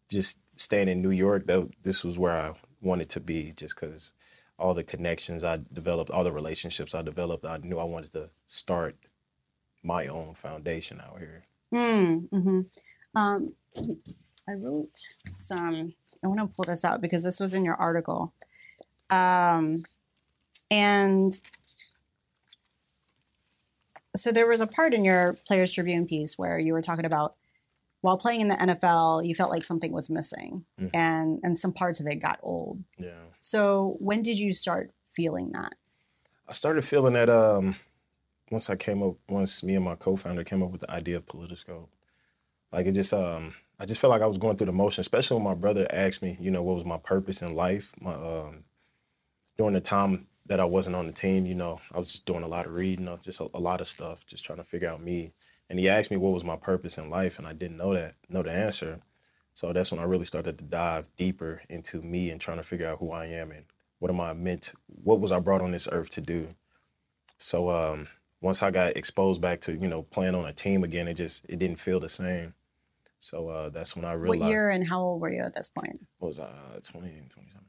[0.10, 4.14] just staying in New York, that this was where I wanted to be, just because
[4.60, 8.30] all the connections I developed, all the relationships I developed, I knew I wanted to
[8.48, 8.96] start
[9.84, 11.46] my own foundation out here.
[11.74, 12.62] Mm, hmm
[13.16, 13.54] Um,
[14.48, 14.92] I wrote
[15.28, 15.94] some.
[16.24, 18.34] I want to pull this out because this was in your article.
[19.10, 19.84] Um,
[20.72, 21.40] and
[24.16, 27.36] so there was a part in your Players Tribune piece where you were talking about
[28.02, 30.92] while playing in the NFL, you felt like something was missing, Mhm.
[30.94, 32.84] and and some parts of it got old.
[32.98, 33.24] Yeah.
[33.40, 35.74] So when did you start feeling that?
[36.48, 37.76] I started feeling that um
[38.52, 41.26] once I came up once me and my co-founder came up with the idea of
[41.26, 41.90] Politiscope.
[42.72, 45.36] Like it just um I just felt like I was going through the motion, especially
[45.36, 47.94] when my brother asked me, you know, what was my purpose in life.
[48.00, 48.64] My um
[49.58, 52.44] during the time that I wasn't on the team, you know, I was just doing
[52.44, 55.02] a lot of reading just a, a lot of stuff, just trying to figure out
[55.04, 55.34] me.
[55.70, 58.16] And he asked me what was my purpose in life, and I didn't know that,
[58.30, 59.02] know the answer.
[59.54, 62.88] So that's when I really started to dive deeper into me and trying to figure
[62.88, 63.66] out who I am and
[64.00, 66.56] what am I meant, what was I brought on this earth to do.
[67.40, 68.08] So um,
[68.42, 71.46] once I got exposed back to you know playing on a team again, it just
[71.50, 72.54] it didn't feel the same.
[73.20, 74.42] So uh, that's when I realized.
[74.42, 76.06] What year and how old were you at this point?
[76.20, 76.44] What was I?
[76.44, 77.66] Uh, 20, 27.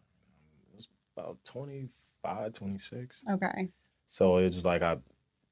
[0.71, 3.23] It was about 25, 26.
[3.31, 3.69] Okay.
[4.07, 4.99] So it's like I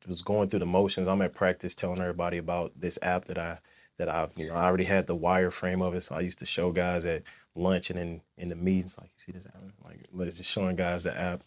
[0.07, 1.09] was going through the motions.
[1.09, 3.59] I'm at practice telling everybody about this app that I
[3.99, 6.03] that I've you know I already had the wireframe of it.
[6.03, 7.23] So I used to show guys at
[7.55, 10.77] lunch and in in the meetings like you see this app like let's just showing
[10.77, 11.42] guys the app.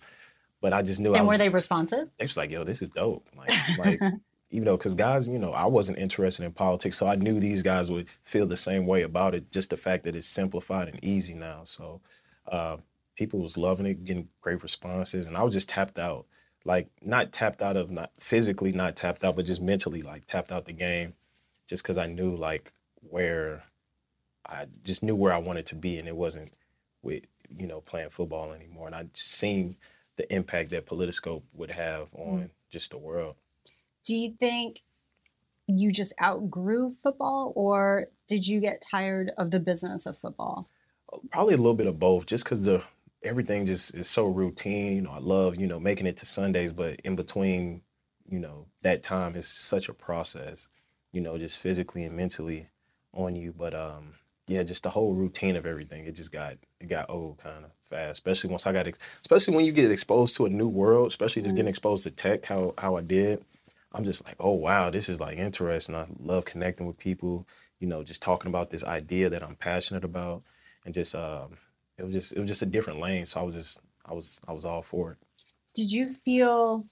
[0.61, 2.09] But I just knew I And were was, they responsive?
[2.17, 3.29] they was like, yo, this is dope.
[3.35, 4.01] Like, like
[4.51, 7.63] even though, because guys, you know, I wasn't interested in politics, so I knew these
[7.63, 9.51] guys would feel the same way about it.
[9.51, 11.61] Just the fact that it's simplified and easy now.
[11.63, 12.01] So
[12.47, 12.77] uh,
[13.15, 16.25] people was loving it, getting great responses, and I was just tapped out.
[16.65, 20.51] Like not tapped out of not physically not tapped out, but just mentally like tapped
[20.51, 21.13] out the game,
[21.67, 23.63] just because I knew like where
[24.45, 26.51] I just knew where I wanted to be, and it wasn't
[27.01, 27.23] with
[27.57, 28.87] you know playing football anymore.
[28.87, 29.77] And I just seen
[30.17, 32.49] the impact that Politiscope would have on mm.
[32.69, 33.35] just the world.
[34.03, 34.81] Do you think
[35.65, 40.67] you just outgrew football or did you get tired of the business of football?
[41.13, 42.83] Oh, probably a little bit of both, just because the
[43.23, 44.95] everything just is so routine.
[44.95, 47.81] You know, I love you know making it to Sundays, but in between,
[48.27, 50.67] you know, that time is such a process.
[51.11, 52.69] You know, just physically and mentally
[53.13, 53.53] on you.
[53.57, 54.13] But um,
[54.47, 56.05] yeah, just the whole routine of everything.
[56.05, 58.11] It just got it got old kind of fast.
[58.13, 61.07] Especially once I got, ex- especially when you get exposed to a new world.
[61.07, 63.43] Especially just getting exposed to tech, how how I did.
[63.91, 65.95] I'm just like, oh wow, this is like interesting.
[65.95, 67.47] I love connecting with people.
[67.79, 70.43] You know, just talking about this idea that I'm passionate about,
[70.85, 71.57] and just um,
[71.99, 73.25] it was just it was just a different lane.
[73.25, 75.17] So I was just I was I was all for it.
[75.75, 76.85] Did you feel?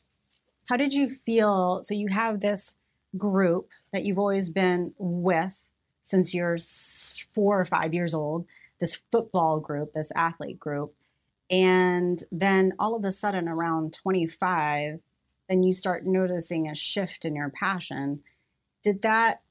[0.68, 1.82] How did you feel?
[1.84, 2.76] So you have this
[3.18, 5.70] group that you've always been with
[6.02, 6.58] since you're
[7.34, 8.46] four or five years old.
[8.80, 10.94] This football group, this athlete group,
[11.50, 15.00] and then all of a sudden around 25,
[15.50, 18.22] then you start noticing a shift in your passion.
[18.84, 19.42] Did that?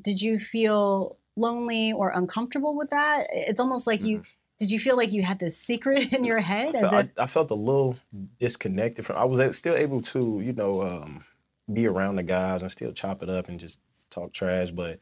[0.00, 3.26] Did you feel lonely or uncomfortable with that?
[3.32, 4.22] It's almost like you.
[4.58, 6.74] Did you feel like you had this secret in your head?
[6.74, 7.96] I As felt, if, I, I felt a little
[8.40, 9.16] disconnected from.
[9.16, 11.24] I was still able to, you know, um,
[11.72, 14.98] be around the guys and still chop it up and just talk trash, but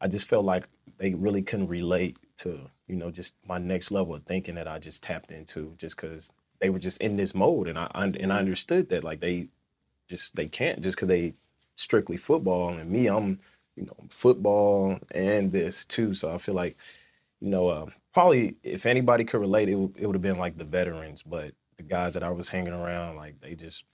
[0.00, 0.68] I just felt like
[0.98, 4.78] they really couldn't relate to, you know, just my next level of thinking that I
[4.78, 8.38] just tapped into, just because they were just in this mode, and I and I
[8.38, 9.48] understood that like they
[10.08, 11.34] just they can't just because they
[11.76, 13.38] strictly football, and me I'm
[13.76, 16.76] you know football and this too, so I feel like
[17.40, 20.58] you know, uh, probably if anybody could relate, it would, it would have been like
[20.58, 23.84] the veterans, but the guys that I was hanging around, like they just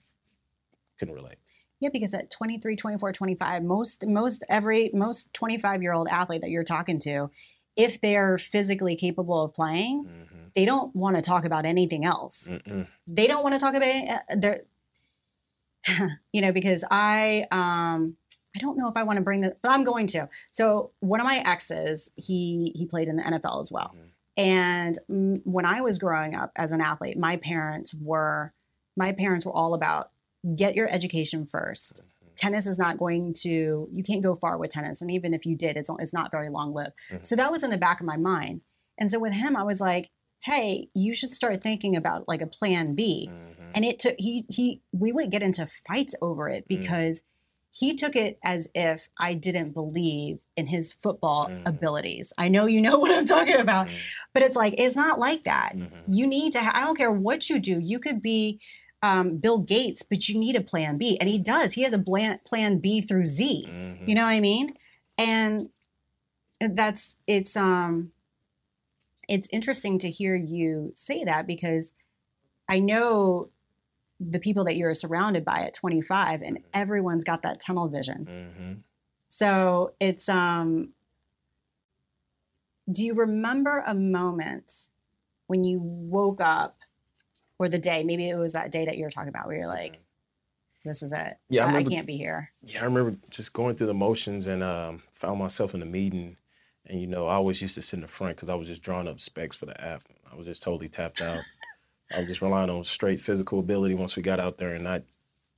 [0.99, 1.37] couldn't relate.
[1.79, 6.49] Yeah, because at 23, 24, 25, most most every most 25 year old athlete that
[6.49, 7.31] you're talking to,
[7.75, 10.35] if they're physically capable of playing, Mm-hmm.
[10.55, 12.47] they don't want to talk about anything else.
[12.49, 12.85] Mm-mm.
[13.07, 14.61] They don't want to talk about uh, their,
[16.33, 18.17] you know, because I um
[18.55, 20.27] I don't know if I want to bring this, but I'm going to.
[20.51, 23.93] So one of my exes, he he played in the NFL as well.
[23.95, 24.09] Mhm.
[24.37, 28.53] And mm, when I was growing up as an athlete, my parents were
[28.97, 30.11] my parents were all about
[30.55, 32.01] get your education first.
[32.35, 35.55] Tennis is not going to you can't go far with tennis, and even if you
[35.55, 36.93] did, it's it's not very long lived.
[37.11, 37.23] Mhm.
[37.25, 38.61] So that was in the back of my mind.
[38.97, 40.09] And so with him, I was like,
[40.41, 43.29] hey, you should start thinking about like a plan B.
[43.31, 43.71] Mhm.
[43.75, 46.67] And it took he he we would get into fights over it Mm.
[46.69, 47.21] because
[47.71, 51.65] he took it as if I didn't believe in his football Mm.
[51.65, 52.33] abilities.
[52.37, 53.95] I know you know what I'm talking about, Mhm.
[54.33, 55.73] but it's like it's not like that.
[55.75, 55.89] Mhm.
[56.07, 56.59] You need to.
[56.61, 57.79] Ha- I don't care what you do.
[57.79, 58.59] You could be
[59.01, 61.71] um, Bill Gates, but you need a plan B, and he does.
[61.71, 63.65] He has a blan- plan B through Z.
[63.69, 64.07] Mhm.
[64.09, 64.73] You know what I mean?
[65.17, 65.69] And
[66.59, 68.11] that's it's um
[69.29, 71.93] it's interesting to hear you say that because
[72.67, 73.49] I know
[74.19, 76.63] the people that you're surrounded by at 25 and Mhm.
[76.73, 78.25] everyone's got that tunnel vision.
[78.25, 78.83] Mhm.
[79.29, 80.93] So it's um
[82.91, 84.87] do you remember a moment
[85.47, 86.77] when you woke up
[87.59, 89.67] or the day, maybe it was that day that you were talking about where you're
[89.67, 89.99] like,
[90.85, 91.37] this is it.
[91.49, 92.51] Yeah, I I, I can't be here.
[92.63, 96.37] Yeah, I remember just going through the motions and um, found myself in a meeting.
[96.85, 98.81] And, you know, I always used to sit in the front because I was just
[98.81, 100.03] drawing up specs for the app.
[100.31, 101.43] I was just totally tapped out.
[102.11, 105.03] I was just relying on straight physical ability once we got out there and not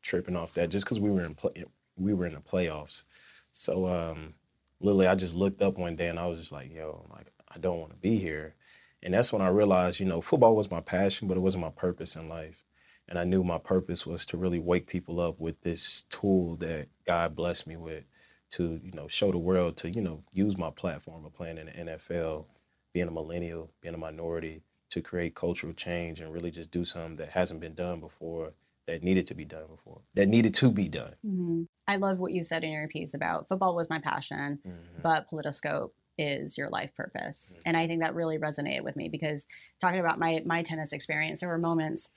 [0.02, 3.04] tripping off that just because we were in play, we were in the playoffs.
[3.52, 4.34] So um,
[4.80, 7.58] literally, I just looked up one day and I was just like, yo, like I
[7.58, 8.56] don't want to be here.
[9.04, 11.72] And that's when I realized, you know, football was my passion, but it wasn't my
[11.72, 12.64] purpose in life.
[13.08, 16.88] And I knew my purpose was to really wake people up with this tool that
[17.06, 18.04] God blessed me with
[18.52, 21.66] to, you know, show the world to, you know, use my platform of playing in
[21.66, 22.46] the NFL,
[22.94, 27.16] being a millennial, being a minority, to create cultural change and really just do something
[27.16, 28.54] that hasn't been done before,
[28.88, 31.16] that needed to be done before, that needed to be done.
[31.26, 31.68] Mhm.
[31.88, 35.02] I love what you said in your piece about football was my passion, Mhm.
[35.02, 37.56] but Politiscope is your life purpose.
[37.58, 37.62] Mhm.
[37.66, 39.48] And I think that really resonated with me because
[39.80, 42.10] talking about my my tennis experience, there were moments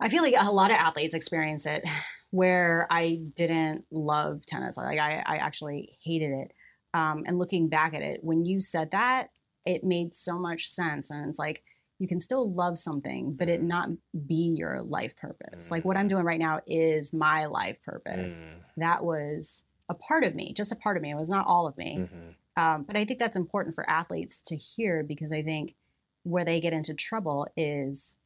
[0.00, 1.84] I feel like a lot of athletes experience it
[2.30, 4.76] where I didn't love tennis.
[4.76, 6.52] Like I, I actually hated it.
[6.92, 9.30] Um, and looking back at it, when you said that,
[9.64, 11.10] it made so much sense.
[11.10, 11.62] And it's like
[12.04, 13.66] you can still love something, but it Mhm.
[13.66, 13.88] not
[14.26, 15.70] be your life purpose.
[15.70, 18.42] Like what I'm doing right now is my life purpose.
[18.42, 18.60] Mhm.
[18.76, 21.10] That was a part of me, just a part of me.
[21.10, 21.96] It was not all of me.
[21.96, 22.34] Mhm.
[22.58, 25.76] Um, but I think that's important for athletes to hear because I think
[26.24, 28.18] where they get into trouble is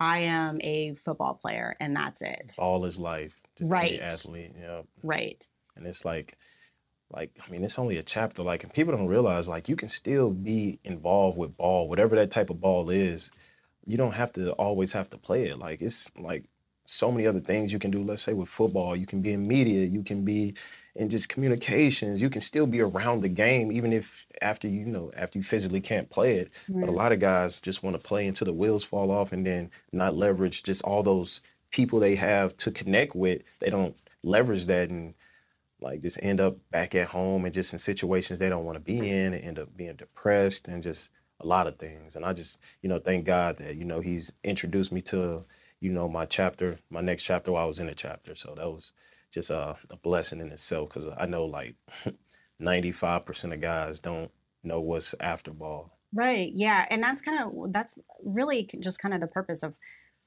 [0.00, 2.54] I am a football player and that's it.
[2.58, 3.42] All is life.
[3.56, 4.00] Just Right.
[4.00, 4.52] Athlete.
[4.58, 4.82] Yeah.
[5.02, 5.46] Right.
[5.76, 6.38] And it's like,
[7.14, 8.42] like I mean, it's only a chapter.
[8.42, 12.30] Like, and people don't realize like you can still be involved with ball, whatever that
[12.30, 13.30] type of ball is.
[13.86, 15.58] You don't have to always have to play it.
[15.58, 16.44] Like it's like
[16.86, 18.02] so many other things you can do.
[18.02, 20.54] Let's say with football, you can be in media, you can be
[20.96, 22.20] in just communications.
[22.22, 25.44] You can still be around the game, even if after you, you know after you
[25.44, 26.50] physically can't play it.
[26.68, 29.46] But a lot of guys just want to play until the wheels fall off, and
[29.46, 33.42] then not leverage just all those people they have to connect with.
[33.60, 35.14] They don't leverage that and
[35.84, 38.80] like just end up back at home and just in situations they don't want to
[38.80, 42.16] be in and end up being depressed and just a lot of things.
[42.16, 45.44] And I just, you know, thank God that, you know, he's introduced me to,
[45.80, 48.34] you know, my chapter, my next chapter while I was in a chapter.
[48.34, 48.92] So that was
[49.30, 51.74] just a, a blessing in itself because I know like
[52.60, 54.30] 95% of guys don't
[54.62, 55.98] know what's after ball.
[56.14, 56.50] Right.
[56.54, 56.86] Yeah.
[56.90, 59.76] And that's kind of that's really just kind of the purpose of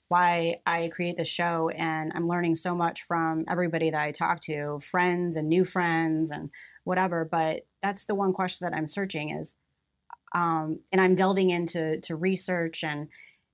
[0.10, 4.40] why I create the show and I'm learning so much from everybody that I talk
[4.42, 6.50] to, friends and new friends and
[6.84, 9.56] whatever, but that's the one question that I'm searching is
[10.34, 13.08] um and I'm delving into to research and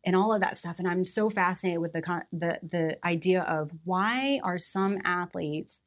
[0.05, 3.71] and all of that stuff and I'm so fascinated with the the the idea of
[3.83, 5.81] why are some athletes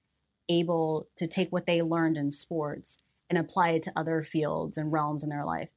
[0.48, 4.92] able to take what they learned in sports and apply it to other fields and
[4.92, 5.70] realms in their life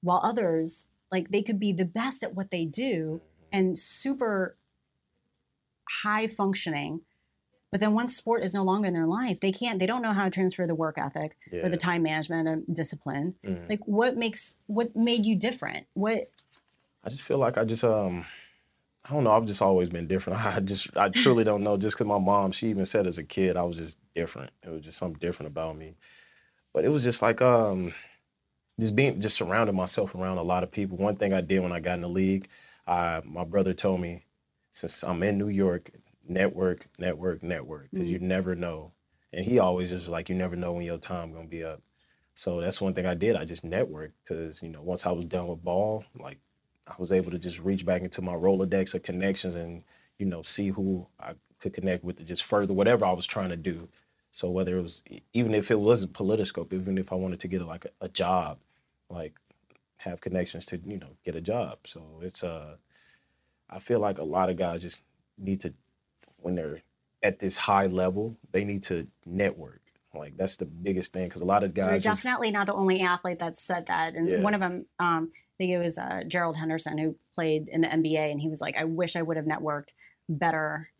[0.00, 3.20] while others like they could be the best at what they do
[3.54, 4.56] and super
[6.02, 7.00] high functioning
[7.70, 10.12] but then once sport is no longer in their life they can't they don't know
[10.12, 11.66] how to transfer the work ethic Yeah.
[11.66, 13.68] or the time management or the discipline Mhm.
[13.68, 16.24] like what makes what made you different what
[17.04, 18.24] I just feel like I just um
[19.06, 19.32] I don't know.
[19.32, 20.42] I've just always been different.
[20.56, 21.76] I just I truly don't know.
[21.76, 24.50] Just because my mom, she even said as a kid, I was just different.
[24.62, 25.96] It was just something different about me.
[26.72, 27.92] But it was just like um
[28.80, 30.96] just being just surrounding myself around a lot of people.
[30.96, 32.48] One thing I did when I got in the league,
[32.86, 34.24] I my brother told me
[34.70, 35.90] since I'm in New York,
[36.28, 38.28] network, network, network, because you mm-hmm.
[38.28, 38.92] never know.
[39.32, 41.82] And he always just like you never know when your time gonna be up.
[42.34, 43.36] So that's one thing I did.
[43.36, 46.38] I just networked because you know once I was done with ball, like
[46.86, 49.84] I was able to just reach back into my Rolodex of connections and,
[50.18, 53.48] you know, see who I could connect with to just further whatever I was trying
[53.50, 53.88] to do.
[54.32, 57.62] So whether it was, even if it wasn't Politiscope, even if I wanted to get
[57.62, 58.58] like a, a job,
[59.08, 59.40] like
[59.98, 61.78] have connections to, you know, get a job.
[61.84, 62.76] So it's, uh,
[63.70, 65.02] I feel like a lot of guys just
[65.38, 65.74] need to,
[66.36, 66.82] when they're
[67.22, 69.80] at this high level, they need to network.
[70.14, 72.74] Like that's the biggest thing because a lot of you're guys just, definitely not the
[72.74, 74.40] only athlete that said that and Yeah.
[74.42, 77.88] one of them um I think it was uh, Gerald Henderson who played in the
[77.88, 79.88] NBA and he was like I wish I would have networked
[80.28, 80.90] better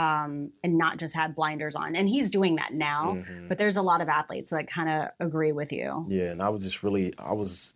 [0.00, 3.48] um and not just had blinders on and he's doing that now Mhm.
[3.48, 6.48] but there's a lot of athletes that kind of agree with you Yeah, and I
[6.48, 7.74] was just really, I was,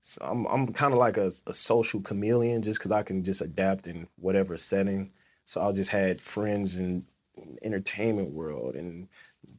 [0.00, 3.40] so I'm, I'm kind of like a, a social chameleon just because I can just
[3.40, 5.12] adapt in whatever setting.
[5.44, 7.04] So I just had friends in
[7.62, 9.08] entertainment world and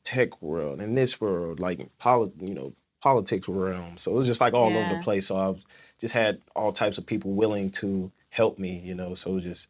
[0.03, 3.97] tech world and this world, like polit, you know, politics realm.
[3.97, 5.27] So it was just like all over the place.
[5.27, 5.65] So I've
[5.99, 9.13] just had all types of people willing to help me, you know.
[9.13, 9.67] So it was just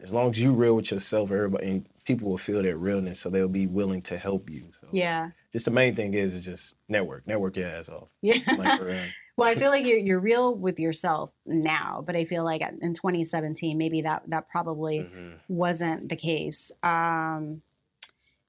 [0.00, 3.30] as long as you real with yourself, everybody and people will feel that realness, so
[3.30, 4.70] they'll be willing to help you.
[4.80, 8.10] So yeah just the main thing is is just network, network your ass off.
[8.22, 8.78] yeah Like
[9.36, 12.94] well I feel like you're you're real with yourself now but I feel like in
[12.94, 15.38] 2017 maybe that that probably Mhm.
[15.48, 16.72] wasn't the case.
[16.82, 17.62] Um,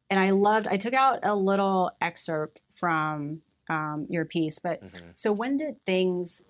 [0.09, 5.11] and I loved, I took out a little excerpt from um, your piece, but Mhm.
[5.15, 6.43] so when did things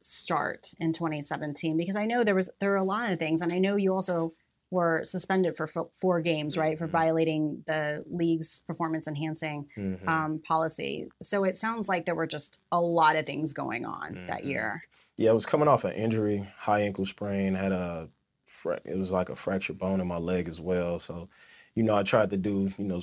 [0.00, 1.76] start in 2017?
[1.76, 3.94] Because I know there was, there were a lot of things, and I know you
[3.94, 4.32] also
[4.70, 6.90] were suspended for fo- four games, right, for Mhm.
[6.90, 10.06] violating the league's performance enhancing Mhm.
[10.06, 11.08] um, policy.
[11.22, 14.48] So it sounds like there were just a lot of things going on that Mhm.
[14.48, 14.82] year.
[15.16, 18.10] Yeah, I was coming off an injury, high ankle sprain, had a
[18.44, 20.98] fra- it was like a fractured bone in my leg as well.
[20.98, 21.28] So,
[21.74, 23.00] you know, I tried to do, you know,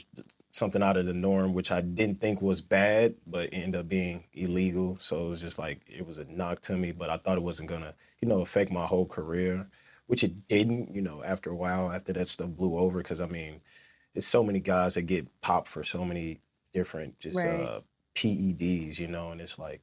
[0.55, 4.23] something out of the norm, which I didn't think was bad, but ended up being
[4.33, 4.97] illegal.
[4.99, 7.43] So it was just like it was a knock to me, but I thought it
[7.43, 9.67] wasn't gonna, you know, affect my whole career,
[10.07, 13.03] which it didn't, you know, after a while, after that stuff blew over.
[13.03, 13.61] Cause I mean,
[14.13, 16.39] it's so many guys that get popped for so many
[16.73, 17.61] different just Right.
[17.61, 17.81] uh
[18.15, 19.81] PEDs, you know, and it's like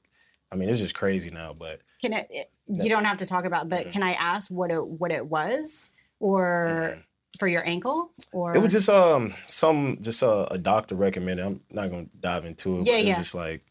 [0.51, 3.45] I mean, it's just crazy now, but Can it, it- you don't have to talk
[3.45, 3.93] about, but Mhm.
[3.93, 7.03] can I ask what it what it was, or Mhm.
[7.38, 11.45] For your ankle, or It was just um some just a, a doctor recommended.
[11.45, 12.87] I'm not gonna dive into it.
[12.87, 13.16] Yeah, but it was yeah.
[13.16, 13.64] just like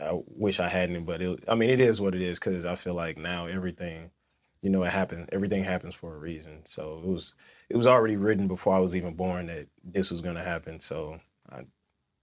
[0.00, 2.76] I wish I hadn't, but it, I mean it is what it is because I
[2.76, 4.10] feel like now everything,
[4.62, 5.28] you know, it happens.
[5.32, 6.60] Everything happens for a reason.
[6.64, 7.34] So it was
[7.68, 10.80] it was already written before I was even born that this was gonna happen.
[10.80, 11.62] So I,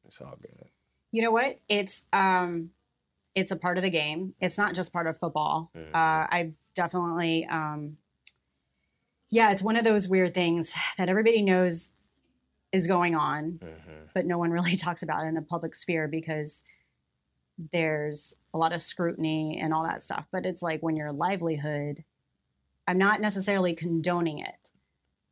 [0.06, 0.70] it's all good.
[1.12, 1.60] you know what?
[1.68, 2.70] It's um,
[3.34, 4.34] it's a part of the game.
[4.40, 5.72] It's not just part of football.
[5.76, 5.90] Mhm.
[5.94, 7.98] Uh, I've definitely um,
[9.36, 11.92] yeah, it's one of those weird things that everybody knows
[12.72, 16.08] is going on, hmm but no one really talks about it in the public sphere
[16.08, 16.64] because
[17.74, 20.26] there's a lot of scrutiny and all that stuff.
[20.32, 22.06] But it's like when your livelihood,
[22.88, 24.70] I'm not necessarily condoning it,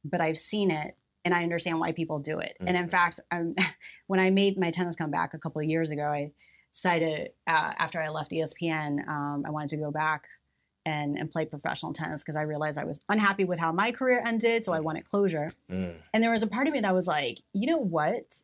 [0.03, 2.57] but I've seen it and I understand why people do it.
[2.59, 2.89] And in Mhm.
[2.89, 3.55] fact, um,
[4.07, 6.33] when I made my tennis comeback a couple of years ago, I
[6.73, 10.27] decided uh, after I left ESPN, um, I wanted to go back
[10.85, 14.21] and, and play professional tennis because I realized I was unhappy with how my career
[14.25, 14.63] ended.
[14.63, 15.53] So I wanted closure.
[15.71, 15.95] Mm.
[16.13, 18.41] And there was a part of me that was like, you know what?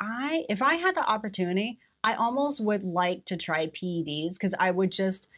[0.00, 4.70] I if I had the opportunity, I almost would like to try PEDs because I
[4.70, 5.28] would just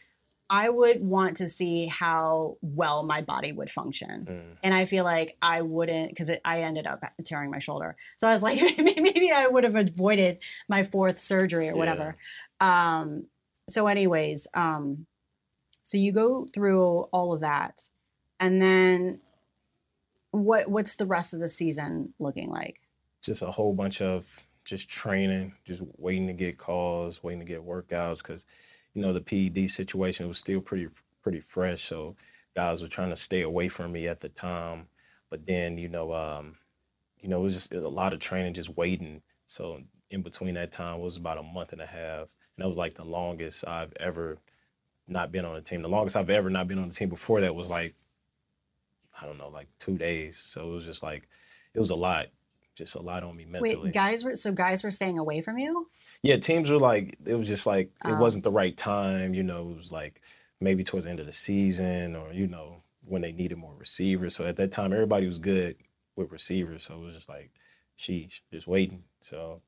[0.49, 4.27] I would want to see how well my body would function.
[4.29, 4.57] Mm.
[4.63, 7.95] And I feel like I wouldn't because I ended up tearing my shoulder.
[8.17, 12.15] So I was like, maybe I would have avoided my fourth surgery or whatever.
[12.61, 13.25] Um,
[13.69, 15.05] so, anyways, um,
[15.87, 17.79] So you go through all of that,
[18.41, 19.21] and then
[20.31, 22.81] what what's the rest of the season looking like?
[23.23, 24.27] Just a whole bunch of
[24.65, 28.45] just training, just waiting to get calls, waiting to get workouts, because
[28.95, 30.89] you know the PED situation was still pretty
[31.23, 31.83] pretty fresh.
[31.83, 32.17] So
[32.53, 34.87] guys were trying to stay away from me at the time.
[35.29, 36.57] But then you know, um,
[37.17, 39.21] you know, it was just a lot of training, just waiting.
[39.45, 39.79] So
[40.11, 42.95] in between that time was about a month and a half, and that was like
[42.95, 44.39] the longest I've ever
[45.07, 45.81] not been on a team.
[45.81, 47.95] The longest I've ever not been on a team before that was like
[49.21, 50.37] I don't know, like two days.
[50.37, 51.27] So it was just like
[51.73, 52.27] it was a lot,
[52.75, 53.75] just a lot on me mentally.
[53.75, 55.89] Wait, guys were so guys were staying away from you?
[56.21, 58.15] Yeah, teams were like it was just like it Oh.
[58.15, 59.33] wasn't the right time.
[59.33, 60.21] You know, it was like
[60.59, 64.35] maybe towards the end of the season or you know when they needed more receivers.
[64.35, 65.77] So at that time, everybody was good
[66.15, 66.83] with receivers.
[66.83, 67.51] So it was just like,
[67.97, 69.03] sheesh, just waiting.
[69.21, 69.61] So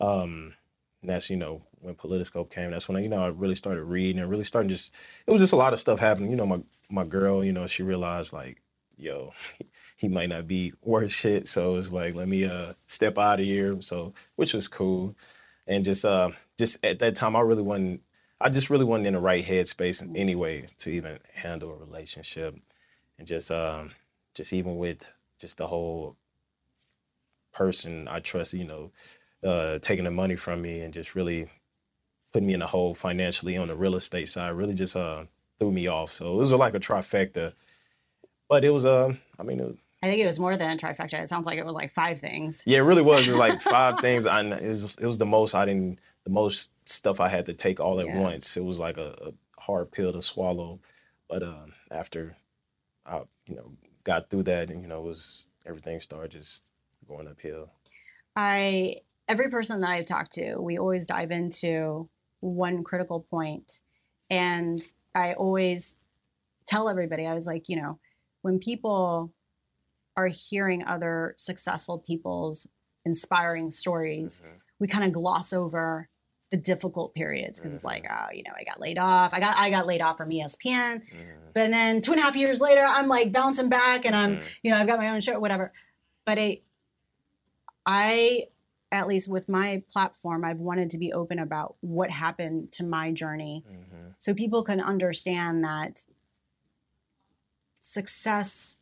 [0.00, 0.54] um,
[1.02, 2.70] that's you know when Politiscope came.
[2.70, 4.92] That's when I, you know I really started reading and really starting just.
[5.26, 6.30] It was just a lot of stuff happening.
[6.30, 8.62] You know, my my girl, you know, she realized like,
[8.96, 9.32] yo,
[9.96, 11.48] he might not be worth shit.
[11.48, 13.80] So it's like, let me uh step out of here.
[13.80, 15.16] So which was cool,
[15.66, 18.02] and just uh just at that time, I really wasn't.
[18.42, 22.56] I just really wasn't in the right headspace anyway to even handle a relationship,
[23.18, 23.92] and just um
[24.34, 26.16] just even with just the whole
[27.52, 28.92] person I trust, you know,
[29.44, 31.48] uh, taking the money from me and just really
[32.32, 35.24] putting me in a hole financially on the real estate side really just uh,
[35.58, 36.12] threw me off.
[36.12, 37.54] So it was like a trifecta.
[38.48, 40.76] But it was, uh, I mean, it was, I think it was more than a
[40.76, 41.20] trifecta.
[41.20, 42.62] It sounds like it was like five things.
[42.66, 43.26] yeah, it really was.
[43.28, 44.26] It was like five things.
[44.26, 47.54] I, it, was, it was the most I didn't, the most stuff I had to
[47.54, 48.20] take all at Yeah.
[48.20, 48.56] once.
[48.56, 50.80] It was like a, a hard pill to swallow.
[51.28, 52.36] But um, after
[53.06, 53.72] I, you know,
[54.04, 56.62] got through that and, you know, it was, everything started just
[57.06, 57.70] going uphill.
[58.34, 58.96] I
[59.30, 62.08] every person that I've talked to, we always dive into
[62.40, 63.80] one critical point,
[64.28, 64.82] and
[65.14, 65.96] I always
[66.66, 67.98] tell everybody, I was like, you know,
[68.42, 69.32] when people
[70.16, 72.66] are hearing other successful people's
[73.04, 74.60] inspiring stories, Mhm.
[74.80, 76.08] we kind of gloss over
[76.50, 78.24] the difficult periods because it's like, Mm-hmm.
[78.26, 79.32] oh, you know, I got laid off.
[79.32, 81.52] I got I got laid off from ESPN, Mhm.
[81.54, 84.44] but then two and a half years later, I'm like bouncing back, and I'm Mhm.
[84.64, 85.72] you know, I've got my own show, whatever.
[86.24, 86.60] But I,
[87.86, 88.48] I,
[88.92, 93.12] at least with my platform, I've wanted to be open about what happened to my
[93.12, 94.14] journey Mhm.
[94.18, 96.04] so people can understand that
[97.80, 98.78] success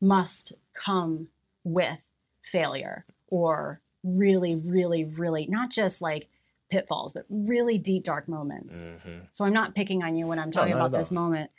[0.00, 1.28] must come
[1.64, 2.04] with
[2.42, 6.28] failure or really, really, really not just like
[6.70, 8.82] pitfalls, but really deep, dark moments.
[8.84, 9.28] Mhm.
[9.32, 11.50] So I'm not picking on you when I'm talking not about this moment.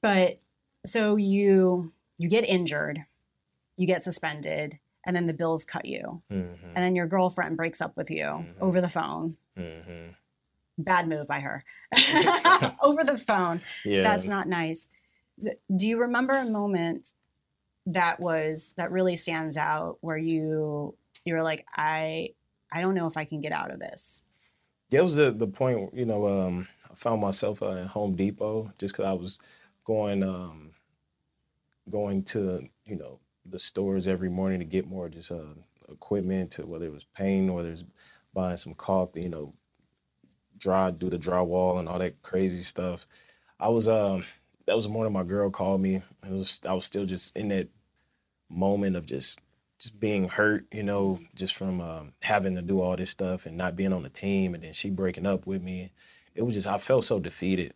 [0.00, 0.40] But
[0.84, 3.06] so you you get injured,
[3.76, 6.22] you get suspended, and then the bills cut you.
[6.30, 6.58] Mhm.
[6.74, 8.54] And then your girlfriend breaks up with you Mhm.
[8.60, 9.36] over the phone.
[9.56, 10.14] Mhm.
[10.78, 11.64] Bad move by her.
[12.82, 13.60] over the phone.
[13.84, 14.02] Yeah.
[14.02, 14.88] That's not nice.
[15.40, 17.14] Do you remember a moment
[17.86, 20.94] that was that really stands out where you
[21.24, 22.34] you were like, I
[22.70, 24.22] I don't know if I can get out of this.
[24.90, 25.94] Yeah, it was the the point.
[25.94, 29.38] You know, um, I found myself at Home Depot just because I was
[29.84, 30.74] going um,
[31.88, 33.20] going to you know
[33.50, 35.54] the stores every morning to get more just uh,
[35.90, 37.84] equipment to whether it was paint or whether it's
[38.34, 39.54] buying some caulk, you know,
[40.58, 43.06] dry do the drywall and all that crazy stuff.
[43.60, 44.24] I was um
[44.66, 46.02] that was the morning my girl called me.
[46.26, 47.68] It was I was still just in that
[48.50, 49.40] moment of just
[49.78, 53.56] just being hurt, you know, just from um, having to do all this stuff and
[53.56, 55.92] not being on the team, and then she breaking up with me.
[56.34, 57.74] It was just I felt so defeated,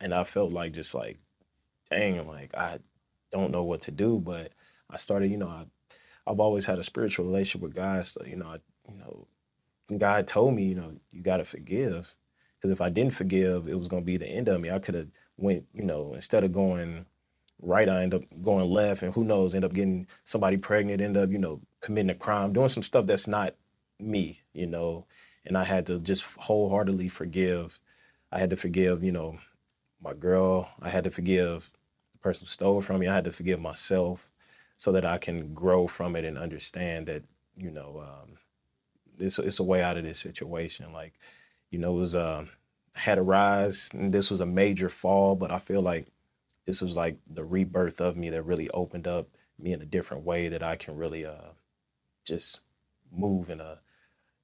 [0.00, 1.18] and I felt like just like,
[1.90, 2.80] dang, like I
[3.30, 4.18] don't know what to do.
[4.18, 4.52] But
[4.94, 5.66] I started, you know, I
[6.26, 9.26] I've always had a spiritual relationship with God, so you know, I you know,
[9.98, 12.16] God told me, you know, you got to forgive,
[12.56, 14.70] because if I didn't forgive, it was gonna be the end of me.
[14.70, 17.06] I could have went, you know, instead of going
[17.60, 21.16] right, I end up going left, and who knows, end up getting somebody pregnant, end
[21.16, 23.54] up, you know, committing a crime, doing some stuff that's not
[23.98, 25.06] me, you know.
[25.44, 27.80] And I had to just wholeheartedly forgive.
[28.32, 29.38] I had to forgive, you know,
[30.00, 30.70] my girl.
[30.80, 31.72] I had to forgive
[32.12, 33.08] the person who stole from me.
[33.08, 34.30] I had to forgive myself
[34.76, 37.24] so that I can grow from it and understand that,
[37.56, 38.38] you know, um,
[39.16, 40.92] this it's a way out of this situation.
[40.92, 41.14] Like,
[41.70, 42.46] you know, it was uh,
[42.94, 46.08] had a rise, and this was a major fall, but I feel like
[46.66, 50.24] this was like the rebirth of me that really opened up me in a different
[50.24, 51.52] way that I can really uh
[52.26, 52.60] just
[53.12, 53.80] move in a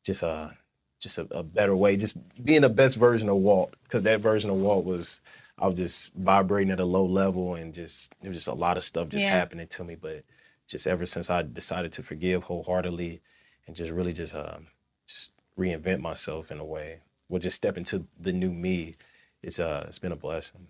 [0.05, 0.57] just a
[1.01, 3.75] just a, a better way, just being the best version of Walt.
[3.85, 5.21] Because that version of Walt was
[5.61, 8.79] I was just vibrating at a low level and just there was just a lot
[8.79, 9.31] of stuff just Yeah.
[9.31, 9.95] happening to me.
[9.97, 10.25] But
[10.69, 13.21] just ever since I decided to forgive wholeheartedly
[13.67, 14.69] and just really just um
[15.07, 18.97] just reinvent myself in a way, or just step into the new me,
[19.43, 20.69] it's uh it's been a blessing.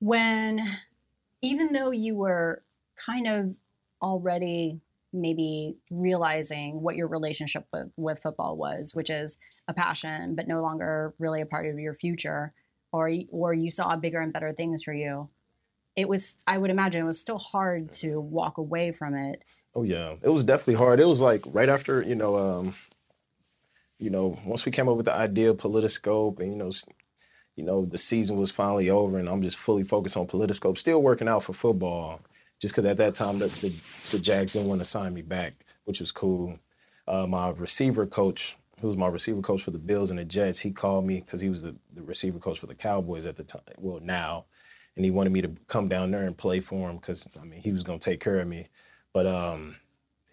[0.00, 0.60] when
[1.42, 2.62] even though you were
[2.96, 3.56] kind of
[4.02, 4.80] already
[5.12, 9.38] maybe realizing what your relationship with, with football was, which is
[9.68, 12.52] a passion, but no longer really a part of your future,
[12.92, 15.28] or or you saw bigger and better things for you.
[15.94, 19.44] It was, I would imagine, it was still hard to walk away from it.
[19.74, 21.00] Oh yeah, it was definitely hard.
[21.00, 22.74] It was like right after you know, um,
[23.98, 26.70] you know, once we came up with the idea of Politiscope, and you know,
[27.56, 31.02] you know, the season was finally over, and I'm just fully focused on Politiscope still
[31.02, 32.20] working out for football
[32.62, 33.68] just because at that time the, the,
[34.12, 35.52] the, Jags didn't want to sign me back,
[35.84, 36.60] which was cool.
[37.08, 40.58] Uh, my receiver coach, who was my receiver coach for the Bills and the Jets,
[40.58, 43.44] he called me because he was the, the receiver coach for the Cowboys at the
[43.44, 43.62] time.
[43.78, 44.46] Well, now,
[44.96, 47.60] and he wanted me to come down there and play for him because I mean
[47.60, 48.66] he was gonna take care of me.
[49.12, 49.76] But um,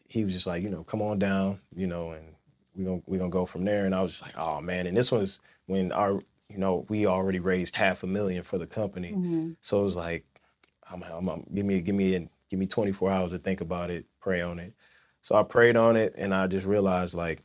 [0.08, 2.34] he was just like, you know, come on down, you know, and
[2.76, 3.86] we gonna we gonna go from there.
[3.86, 4.88] And I was just like, oh man.
[4.88, 6.14] And this was when our
[6.50, 9.52] you know we already raised half a million for the company, mm-hmm.
[9.62, 10.26] so it was like
[10.92, 14.08] I'm, I'm, I'm, give me give me give me 24 hours to think about it,
[14.20, 14.74] pray on it.
[15.22, 17.44] So I prayed on it, and I just realized like,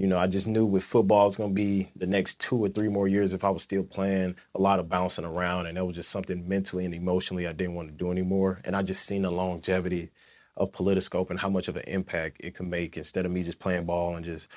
[0.00, 2.88] you know, I just knew with football it's gonna be the next two or three
[2.88, 5.96] more years if I was still playing a lot of bouncing around, and that was
[5.96, 8.62] just something mentally and emotionally I didn't want to do anymore.
[8.64, 10.10] And I just seen the longevity
[10.56, 13.58] of Politiscope and how much of an impact it could make instead of me just
[13.58, 14.48] playing ball and just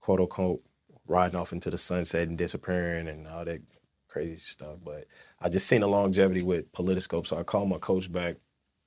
[0.00, 0.62] quote unquote
[1.08, 3.62] riding off into the sunset and disappearing and all that
[4.06, 4.76] crazy stuff.
[4.84, 5.06] But
[5.40, 7.26] I just seen the longevity with Politiscope.
[7.26, 8.36] So I called my coach back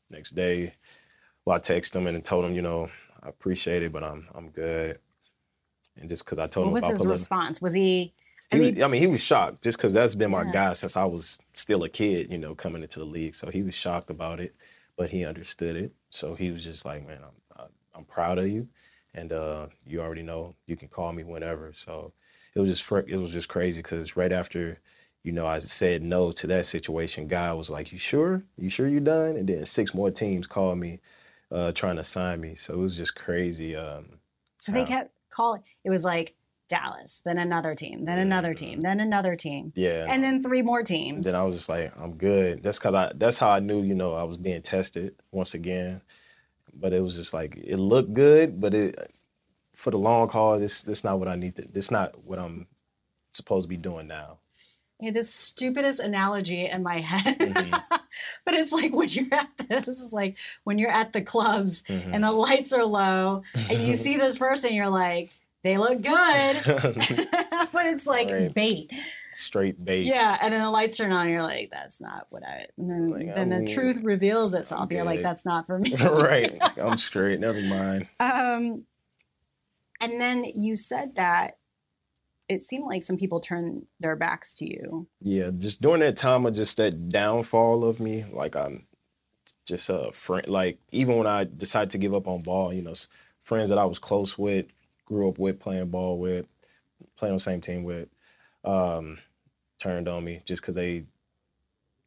[0.10, 0.76] next day.
[1.44, 2.88] Well, I texted him and told him, you know,
[3.22, 5.00] I appreciate it, but I'm I'm good.
[6.00, 7.62] And just because I told what him about was his response?
[7.62, 8.14] Was he?
[8.52, 10.52] I, he mean, was, I mean, he was shocked just because that's been my yeah.
[10.52, 13.36] guy since I was still a kid, you know, coming into the league.
[13.36, 14.56] So he was shocked about it,
[14.96, 15.92] but he understood it.
[16.10, 17.66] So he was just like, man, I'm
[17.98, 18.70] I'm proud of you,
[19.14, 21.74] and uh, you already know you can call me whenever.
[21.74, 22.14] So
[22.54, 24.80] it was just fr- it was just crazy because right after
[25.24, 27.28] you know, I said no to that situation.
[27.28, 28.44] Guy was like, "You sure?
[28.56, 31.00] You sure you done?" And then six more teams called me,
[31.52, 32.56] uh, trying to sign me.
[32.56, 33.76] So it was just crazy.
[33.76, 34.20] Um,
[34.60, 35.62] so they kept calling.
[35.84, 36.36] It was like
[36.68, 39.72] Dallas, then another team, then another team, then another team.
[39.76, 40.06] Yeah.
[40.10, 41.18] And then three more teams.
[41.18, 42.64] And then I was just like, I'm good.
[42.64, 46.02] That's cause I that's how I knew, you know, I was being tested once again.
[46.74, 48.96] But it was just like it looked good, but it
[49.74, 52.68] for the long haul, this this not what I need to this not what I'm
[53.32, 54.40] supposed to be doing now.
[55.02, 57.38] Had this stupidest analogy in my head.
[57.38, 57.70] Mm-hmm.
[58.46, 62.14] but it's like when you're at this, is like when you're at the clubs mm-hmm.
[62.14, 65.32] and the lights are low and you see this person, you're like,
[65.64, 66.62] they look good.
[66.66, 68.54] but it's like right.
[68.54, 68.92] bait.
[69.34, 70.06] Straight bait.
[70.06, 70.38] Yeah.
[70.42, 73.36] And then the lights turn on, you're like, that's not what I and then, like,
[73.36, 74.92] then the truth reveals itself.
[74.92, 75.94] You're like, that's not for me.
[75.96, 76.58] right.
[76.82, 77.40] I'm straight.
[77.40, 78.08] Never mind.
[78.20, 78.86] Um
[80.00, 81.58] and then you said that
[82.50, 85.08] it seemed like some people turned their backs to you.
[85.22, 88.88] Yeah, just during that time of just that downfall of me, like I'm
[89.66, 90.48] just a friend.
[90.48, 92.94] Like even when I decided to give up on ball, you know,
[93.42, 94.68] friends that I was close with,
[95.06, 96.46] grew up with, playing ball with,
[97.18, 98.10] playing on the same team with,
[98.64, 99.18] um,
[99.80, 101.06] turned on me just because they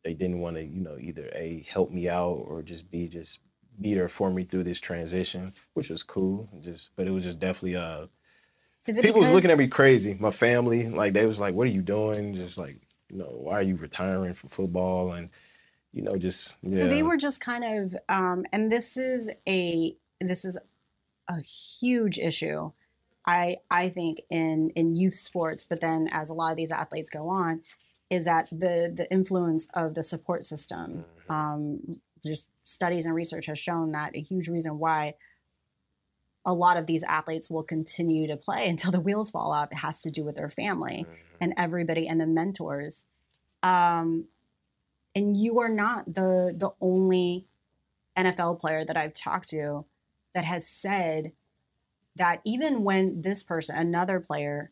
[0.03, 3.41] they didn't want to, you know, either a help me out or just be just
[3.79, 6.49] be there for me through this transition, which was cool.
[6.61, 8.07] Just, but it was just definitely uh
[8.87, 10.17] People because- was looking at me crazy.
[10.19, 12.77] My family, like they was like, "What are you doing?" Just like,
[13.11, 15.13] you know, why are you retiring from football?
[15.13, 15.31] And
[15.93, 16.79] you know, just yeah.
[16.79, 17.97] so they were just kind of.
[18.09, 20.59] Um, and this is a this is
[21.29, 22.73] a huge issue.
[23.27, 27.11] I I think in in youth sports, but then as a lot of these athletes
[27.11, 27.63] go on,
[28.09, 31.05] is that the the influence of the support system.
[31.29, 31.33] Mm-hmm.
[31.33, 35.15] Um, just studies and research has shown that a huge reason why
[36.45, 39.73] a lot of these athletes will continue to play until the wheels fall off.
[39.73, 41.37] It has to do with their family mm-hmm.
[41.41, 43.05] and everybody and the mentors.
[43.63, 44.27] Um,
[45.15, 47.47] and you are not the the only
[48.17, 49.85] NFL player that I've talked to
[50.35, 51.33] that has said
[52.17, 54.71] that even when this person, another player,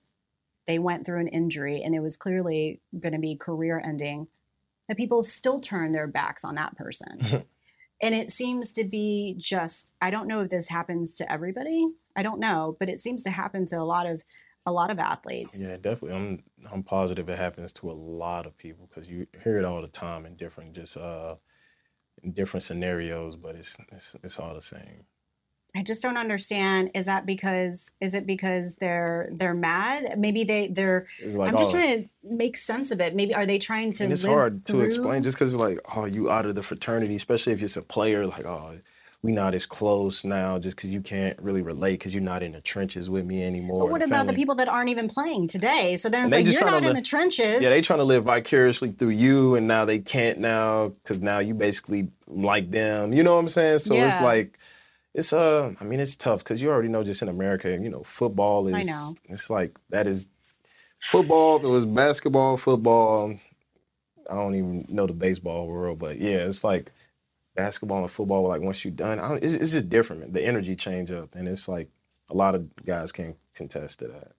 [0.67, 4.29] they went through an injury and it was clearly going to be career ending,
[4.87, 7.47] that people still turn their backs on that person.
[8.01, 11.87] and it seems to be just i don't know if this happens to everybody.
[12.17, 14.23] I don't know but it seems to happen to a lot of
[14.67, 15.63] a lot of athletes.
[15.63, 16.17] Yeah definitely.
[16.17, 16.43] I'm
[16.73, 19.89] i'm positive it happens to a lot of people because you hear it all the
[19.89, 21.37] time in different just uh
[22.35, 25.05] different scenarios but it's it's, it's all the same
[25.77, 26.91] I just don't understand.
[26.95, 30.19] Is that because is it because they're they're mad?
[30.19, 31.07] Maybe they they're.
[31.25, 33.15] Like, I'm just oh, trying to make sense of it.
[33.15, 34.05] Maybe are they trying to?
[34.05, 34.81] And it's hard through?
[34.81, 37.83] to explain just because like oh you out of the fraternity, especially if it's a
[37.83, 38.77] player like oh
[39.23, 42.53] we not as close now just because you can't really relate because you're not in
[42.53, 43.81] the trenches with me anymore.
[43.81, 45.97] But what about the people that aren't even playing today?
[45.97, 47.63] So then it's like just you're not in li- the trenches.
[47.63, 51.41] Yeah, they trying to live vicariously through you, and now they can't now because now
[51.41, 53.13] you basically like them.
[53.13, 53.81] You know what I'm saying?
[53.81, 54.59] So it's like,
[55.15, 58.03] it's uh, I mean, it's tough because you already know just in America, you know,
[58.03, 58.75] football is.
[58.75, 59.15] I know.
[59.25, 60.29] It's like that is
[61.01, 61.57] football.
[61.57, 63.35] It was basketball, football.
[64.31, 66.93] I don't even know the baseball world, but yeah, it's like
[67.55, 68.47] basketball and football.
[68.47, 70.35] Like once you're done, I don't, it's, it's just different.
[70.35, 71.89] The energy change up, and it's like
[72.31, 74.33] a lot of guys can contest to that.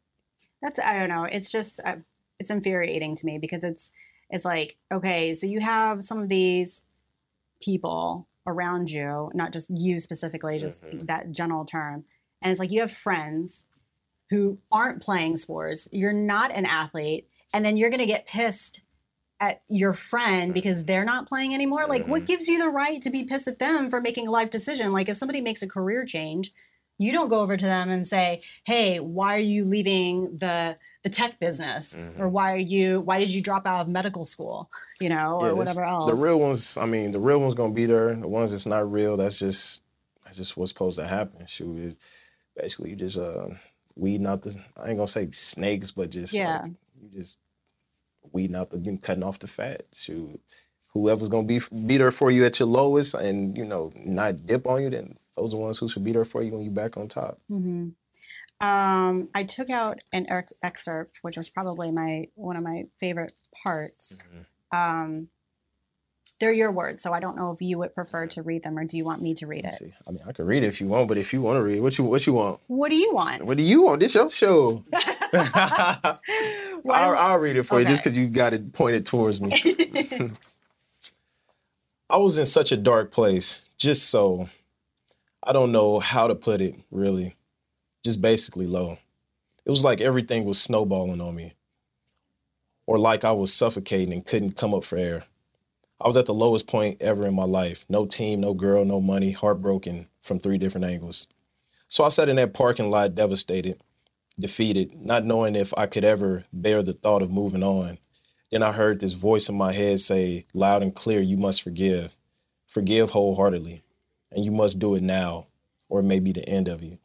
[0.61, 1.23] That's I don't know.
[1.23, 1.97] It's just uh,
[2.39, 3.91] it's infuriating to me because it's
[4.29, 6.83] it's like okay, so you have some of these
[7.61, 11.07] people around you, not just you specifically, just Mhm.
[11.07, 12.05] that general term,
[12.41, 13.65] and it's like you have friends
[14.29, 15.89] who aren't playing sports.
[15.91, 18.81] You're not an athlete, and then you're gonna get pissed
[19.39, 21.87] at your friend because they're not playing anymore.
[21.87, 22.27] Like, what Mhm.
[22.27, 24.91] gives you the right to be pissed at them for making a life decision?
[24.93, 26.53] Like, if somebody makes a career change,
[26.99, 31.09] you don't go over to them and say, "Hey, why are you leaving the the
[31.09, 32.19] tech business?" Mhm.
[32.19, 34.69] Or why are you why did you drop out of medical school?
[34.99, 36.09] You know, or Yeah, whatever else.
[36.09, 38.13] The real ones, I mean, the real ones gonna be there.
[38.13, 39.81] The ones that's not real, that's just
[40.23, 41.45] that's just what's supposed to happen.
[41.47, 41.97] Shoot,
[42.55, 43.47] basically, you just uh,
[43.95, 44.55] weeding out the.
[44.77, 46.61] I ain't gonna say snakes, but just Yeah.
[46.63, 46.71] like,
[47.01, 47.37] you just
[48.31, 49.83] weeding out the, you cutting off the fat.
[49.93, 50.39] Shoot,
[50.93, 54.67] whoever's gonna be be there for you at your lowest, and you know, not dip
[54.67, 56.71] on you, then those are the ones who should be there for you when you're
[56.71, 57.39] back on top.
[57.47, 57.89] hmm
[58.61, 63.33] Um, I took out an ex- excerpt, which was probably my one of my favorite
[63.63, 64.19] parts.
[64.21, 64.77] Mhm.
[64.77, 65.27] Um,
[66.39, 68.85] they're your words, so I don't know if you would prefer to read them or
[68.85, 69.73] do you want me to read it?
[69.73, 69.91] see.
[70.07, 71.81] I mean, I can read it if you want, but if you want to read,
[71.81, 72.61] what you what you want?
[72.67, 73.43] What do you want?
[73.45, 73.99] What do you want?
[73.99, 74.85] This your show.
[74.89, 76.17] Why
[76.89, 79.51] I'll, I'll read it for you just because you got it pointed towards me.
[82.09, 84.49] I was in such a dark place, just so
[85.43, 87.35] I don't know how to put it really.
[88.03, 88.97] Just basically low.
[89.65, 91.53] It was like everything was snowballing on me,
[92.85, 95.25] or like I was suffocating and couldn't come up for air.
[96.01, 97.85] I was at the lowest point ever in my life.
[97.89, 101.27] No team, no girl, no money, heartbroken from three different angles.
[101.87, 103.81] So I sat in that parking lot devastated,
[104.39, 107.97] defeated, not knowing if I could ever bear the thought of moving on.
[108.51, 112.17] Then I heard this voice in my head say loud and clear, You must forgive.
[112.65, 113.83] Forgive wholeheartedly.
[114.31, 115.47] And you must do it now,
[115.89, 116.99] or it may be the end of you.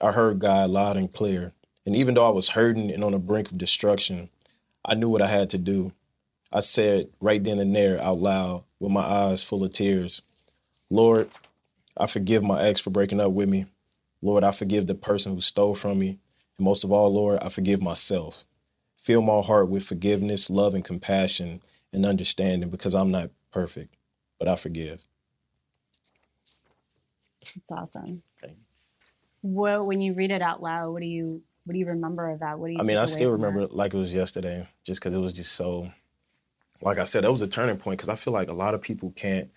[0.00, 1.52] I heard God loud and clear.
[1.86, 4.30] And even though I was hurting and on the brink of destruction,
[4.84, 5.92] I knew what I had to do.
[6.52, 10.22] I said right then and there out loud with my eyes full of tears
[10.90, 11.28] Lord,
[11.98, 13.66] I forgive my ex for breaking up with me.
[14.22, 16.18] Lord, I forgive the person who stole from me.
[16.56, 18.46] And most of all, Lord, I forgive myself.
[18.96, 21.60] Fill my heart with forgiveness, love, and compassion
[21.92, 23.94] and understanding because I'm not perfect,
[24.38, 25.04] but I forgive.
[27.56, 28.22] It's awesome.
[28.40, 28.64] Thank you.
[29.42, 32.40] What when you read it out loud, what do you what do you remember of
[32.40, 32.58] that?
[32.58, 33.36] What do you I mean, I still that?
[33.36, 35.92] remember it like it was yesterday, just because it was just so.
[36.80, 38.80] Like I said, that was a turning point because I feel like a lot of
[38.80, 39.50] people can't.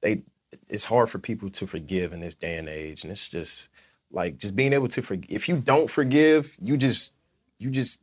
[0.00, 0.22] They,
[0.68, 3.68] it's hard for people to forgive in this day and age, and it's just
[4.10, 5.30] like just being able to forgive.
[5.30, 7.12] If you don't forgive, you just,
[7.58, 8.02] you just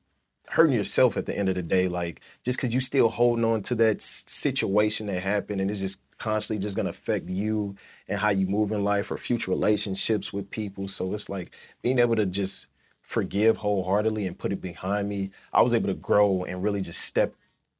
[0.49, 1.87] hurting yourself at the end of the day.
[1.87, 6.01] Like just because you still holding on to that situation that happened, and it's just
[6.17, 7.75] constantly just gonna affect you
[8.07, 10.87] and how you move in life or future relationships with people.
[10.87, 12.67] So it's like being able to just
[13.01, 15.31] forgive wholeheartedly and put it behind me.
[15.51, 17.33] I was able to grow and really just step,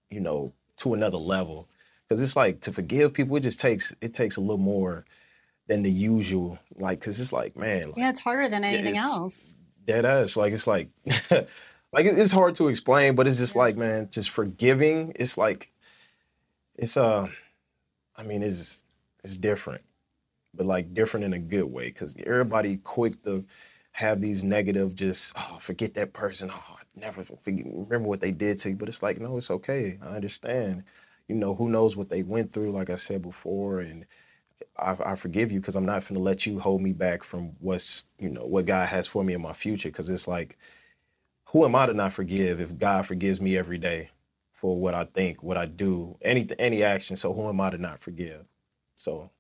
[0.10, 1.68] you know, to another level.
[2.10, 5.06] Cause it's like to forgive people, it just takes it takes a little more
[5.68, 6.60] than the usual.
[6.76, 9.54] Like, cause it's like, man, like, Yeah, it's harder than anything it's- else.
[9.86, 10.36] dead ass.
[10.36, 10.90] Like it's like
[11.94, 15.14] like it's hard to explain, but it's just like, man, just forgiving.
[15.16, 15.72] It's like
[16.76, 17.28] it's uh
[18.18, 18.84] I mean, it's
[19.24, 19.84] it's different.
[20.56, 21.92] But like different in a good way.
[21.92, 23.46] Cause everybody quick to
[23.94, 26.50] have these negative just oh forget that person.
[26.54, 28.76] Oh never forget remember what they did to you.
[28.76, 30.00] But it's like, no, it's okay.
[30.04, 30.86] I understand.
[31.30, 34.06] You know, who knows what they went through, like I said before, and
[34.78, 37.54] I, I forgive you because I'm not going to let you hold me back from
[37.60, 39.90] what's you know what God has for me in my future.
[39.90, 40.58] Because it's like,
[41.52, 44.12] who am I to not forgive if God forgives me every day
[44.52, 47.16] for what I think, what I do, any any action?
[47.16, 48.46] So who am I to not forgive?
[48.96, 49.32] So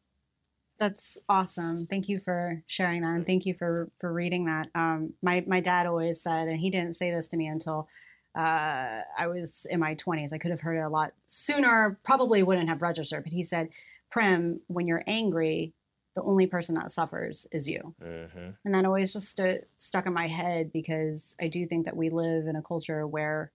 [0.79, 1.85] That's awesome.
[1.87, 4.69] Thank you for sharing that, and thank you for for reading that.
[4.75, 7.87] Um, my my dad always said, and he didn't say this to me until
[8.35, 10.33] uh, I was in my twenties.
[10.33, 11.99] I could have heard it a lot sooner.
[12.03, 13.69] Probably wouldn't have registered, but he said,
[14.09, 15.73] "Prim, when you're angry,
[16.15, 18.55] the only person that suffers is you." mhm.
[18.63, 22.09] And that always just stu stuck in my head because I do think that we
[22.09, 23.51] live in a culture where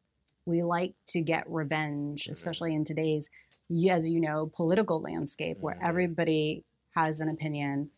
[0.46, 2.30] we like to get revenge, Mhm.
[2.30, 3.28] especially in today's,
[3.90, 5.88] as you know, political landscape where Mhm.
[5.88, 7.90] everybody has an opinion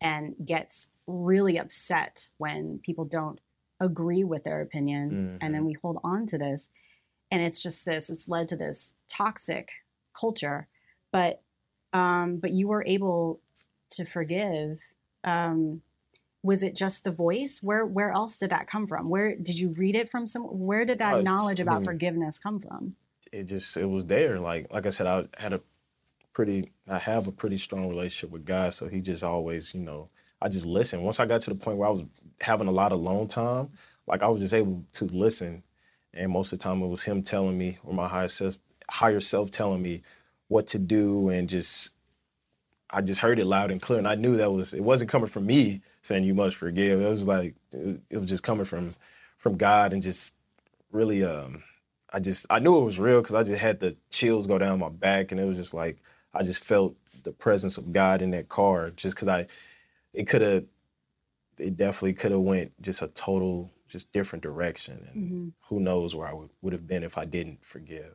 [0.00, 3.40] and gets really upset when people don't
[3.80, 5.36] agree with their opinion mm-hmm.
[5.40, 5.66] and then mm-hmm.
[5.66, 6.70] we hold on to this
[7.30, 9.70] and it's just this it's led to this toxic
[10.18, 10.66] culture
[11.12, 11.42] but
[11.92, 13.40] um but you were able
[13.90, 14.80] to forgive
[15.24, 15.82] um
[16.46, 17.58] was it just the voice?
[17.60, 19.10] Where where else did that come from?
[19.10, 21.86] Where did you read it from some where did that uh, knowledge about I mean,
[21.86, 22.94] forgiveness come from?
[23.32, 25.60] It just it was there like like i said i had a
[26.32, 30.08] pretty i have a pretty strong relationship with god so he just always you know
[30.40, 32.04] i just listened once i got to the point where i was
[32.40, 33.68] having a lot of alone time
[34.06, 35.62] like i was just able to listen
[36.14, 38.58] and most of the time it was him telling me or my higher self
[38.88, 40.02] higher self telling me
[40.48, 41.95] what to do and just
[42.90, 45.28] I just heard it loud and clear, and I knew that was it wasn't coming
[45.28, 47.00] from me saying you must forgive.
[47.00, 48.94] It was like it, it was just coming from
[49.36, 50.36] from God, and just
[50.92, 51.62] really, um,
[52.12, 54.78] I just I knew it was real because I just had the chills go down
[54.78, 55.98] my back, and it was just like
[56.32, 59.46] I just felt the presence of God in that car, just because I
[60.14, 60.64] it could have
[61.58, 65.48] it definitely could have went just a total just different direction, and mm-hmm.
[65.68, 68.14] who knows where I would, would have been if I didn't forgive.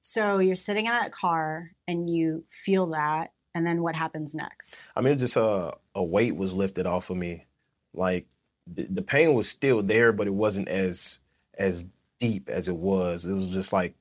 [0.00, 4.76] So you're sitting in that car and you feel that and then what happens next?
[4.96, 7.46] I mean, just a a weight was lifted off of me.
[7.94, 8.26] Like
[8.66, 11.18] the, the pain was still there, but it wasn't as
[11.58, 11.86] as
[12.18, 13.26] deep as it was.
[13.26, 13.94] It was just like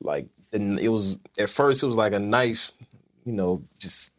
[0.00, 2.70] like and it was at first it was like a knife,
[3.24, 4.14] you know, just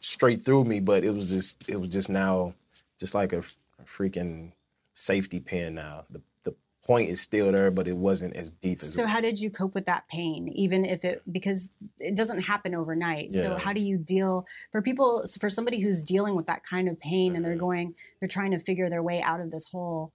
[0.00, 2.54] straight through me, but it was just it was just now
[2.98, 3.38] just like a,
[3.78, 4.52] a freaking
[4.94, 6.04] safety pin now.
[6.10, 6.20] The
[6.88, 8.94] point is still there, but it wasn't as deep as.
[8.94, 11.68] So, how did you cope with that pain, even if it because
[12.00, 13.30] it doesn't happen overnight?
[13.32, 13.42] Yeah.
[13.42, 16.98] So, how do you deal for people for somebody who's dealing with that kind of
[16.98, 17.36] pain mm-hmm.
[17.36, 17.60] and they're mm-hmm.
[17.60, 20.12] going, they're trying to figure their way out of this hole?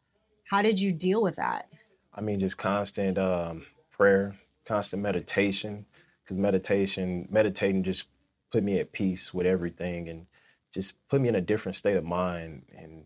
[0.49, 1.69] How did you deal with that?
[2.13, 5.85] I mean, just constant um, prayer, constant meditation,
[6.23, 8.07] because meditation, meditating just
[8.51, 10.25] put me at peace with everything and
[10.73, 13.05] just put me in a different state of mind and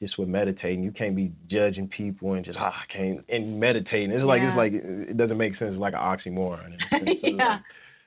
[0.00, 4.10] just with meditating, you can't be judging people and just ah, I can't and meditating.
[4.10, 4.46] It's like yeah.
[4.46, 5.74] it's like it doesn't make sense.
[5.74, 6.80] It's like an oxymoron.
[7.16, 7.48] So, yeah.
[7.48, 7.60] like,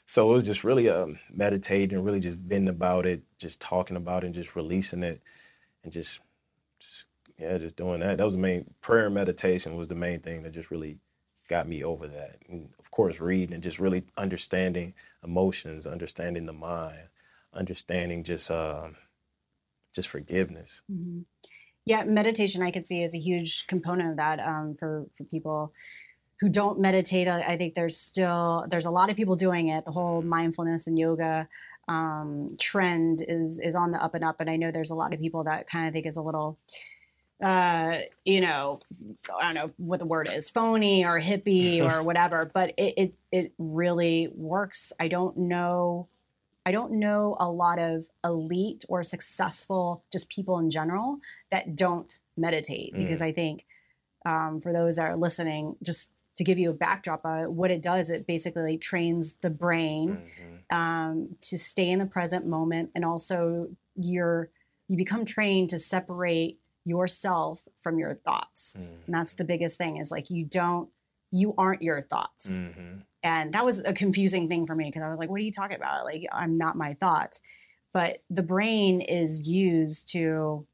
[0.05, 3.95] so it was just really um, meditating and really just venting about it, just talking
[3.95, 5.21] about it, and just releasing it,
[5.83, 6.21] and just
[6.79, 7.05] just
[7.37, 8.17] yeah, just doing that.
[8.17, 10.97] That was the main prayer and meditation was the main thing that just really
[11.47, 12.37] got me over that.
[12.47, 17.09] And of course, reading and just really understanding emotions, understanding the mind,
[17.53, 18.89] understanding just uh,
[19.93, 20.81] just forgiveness.
[20.91, 21.21] Mm-hmm.
[21.89, 25.73] Yeah, meditation I could see is a huge component of that um, for for people
[26.39, 27.27] who don't meditate.
[27.27, 29.85] I, think there's still there's a lot of people doing it.
[29.85, 31.47] The whole mindfulness and yoga
[31.87, 35.15] um, trend is is on the up and up, and I know there's a lot
[35.15, 36.59] of people that kind of think it's a little
[37.41, 38.79] uh, you know,
[39.35, 43.15] I don't know what the word is, phony or hippie or whatever, but it, it,
[43.31, 44.93] it really works.
[44.99, 46.07] I don't know
[46.69, 51.17] I don't know a lot of elite or successful just people in general
[51.49, 52.97] that don't meditate mm.
[52.97, 53.65] because I think
[54.23, 57.81] um, for those that are listening, just to give you a backdrop, uh, what it
[57.81, 60.77] does, it basically trains the brain mm-hmm.
[60.77, 64.51] um, to stay in the present moment, and also you're
[64.87, 68.93] you become trained to separate yourself from your thoughts, mm-hmm.
[69.07, 69.97] and that's the biggest thing.
[69.97, 70.89] Is like you don't
[71.31, 72.51] you aren't your thoughts.
[72.51, 72.99] Mm-hmm.
[73.23, 75.51] And that was a confusing thing for me because I was like, what are you
[75.51, 76.05] talking about?
[76.05, 77.41] Like, I'm not my thoughts.
[77.91, 80.65] But the brain is used to,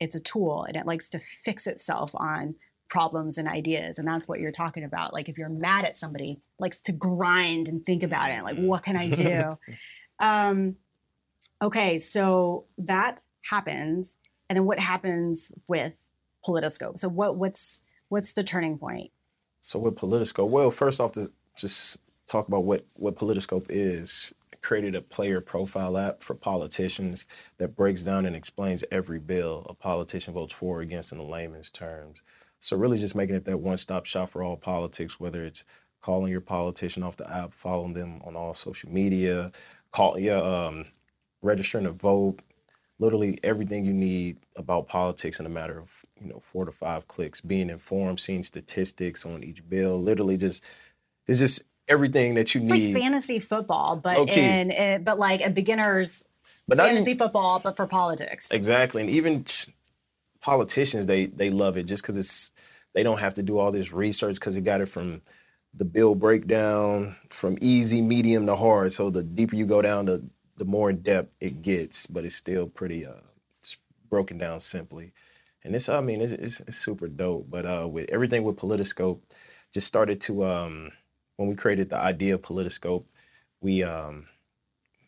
[0.00, 2.54] it's a tool and it likes to fix itself on
[2.88, 3.98] problems and ideas.
[3.98, 5.12] And that's what you're talking about.
[5.12, 8.42] Like, if you're mad at somebody, likes to grind and think about it.
[8.42, 9.58] Like, what can I do?
[10.18, 10.76] um,
[11.60, 14.16] okay, so that happens.
[14.48, 16.06] And then what happens with
[16.46, 16.98] Politiscope?
[16.98, 19.10] So what what's what's the turning point?
[19.62, 24.32] So with Politiscope, well, first off, to just talk about what what Politiscope is.
[24.62, 27.26] created a player profile app for politicians
[27.58, 31.24] that breaks down and explains every bill a politician votes for or against in the
[31.24, 32.22] layman's terms.
[32.60, 35.64] So really, just making it that one-stop shop for all politics, whether it's
[36.00, 39.52] calling your politician off the app, following them on all social media,
[39.92, 40.86] call yeah, um,
[41.42, 42.40] registering to vote,
[42.98, 47.08] literally everything you need about politics in a matter of you know four to five
[47.08, 50.64] clicks being informed seeing statistics on each bill literally just
[51.40, 54.60] it's just everything that you it's need like fantasy football but okay.
[54.60, 56.24] in, in, but like a beginner's
[56.68, 59.44] but not fantasy even, football but for politics exactly and even
[60.40, 62.52] politicians they they love it just because it's
[62.94, 65.22] they don't have to do all this research because they got it from
[65.74, 70.24] the bill breakdown from easy medium to hard so the deeper you go down the
[70.56, 73.12] the more in depth it gets but it's still pretty uh
[74.08, 75.12] broken down simply
[75.64, 77.46] and it's I mean it's, it's, it's super dope.
[77.48, 79.20] But uh, with everything with Politiscope,
[79.72, 80.92] just started to um,
[81.42, 83.04] when we created the idea of Politiscope,
[83.60, 84.28] we um,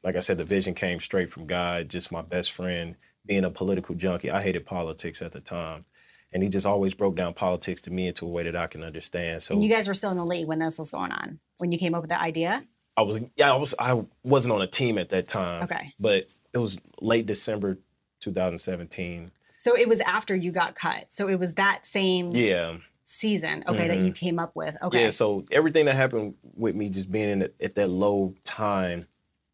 [0.02, 1.88] like I said, the vision came straight from God.
[1.88, 4.32] Just my best friend being a political junkie.
[4.32, 5.84] I hated politics at the time.
[6.32, 8.82] And he just always broke down politics to me into a way that I can
[8.82, 9.44] understand.
[9.44, 11.70] So And you guys were still in the league when this was going on, when
[11.70, 12.64] you came up with the idea?
[12.96, 15.62] I was yeah, I was I wasn't on a team at that time.
[15.62, 15.94] Okay.
[16.00, 17.78] But it was late December
[18.20, 19.30] 2017.
[19.58, 21.06] So it was after you got cut.
[21.10, 22.78] So it was that same Yeah.
[23.06, 24.76] Season, okay, that you came up with.
[24.82, 25.04] Okay.
[25.04, 29.06] Yeah, so everything that happened with me just being in it, at that low time,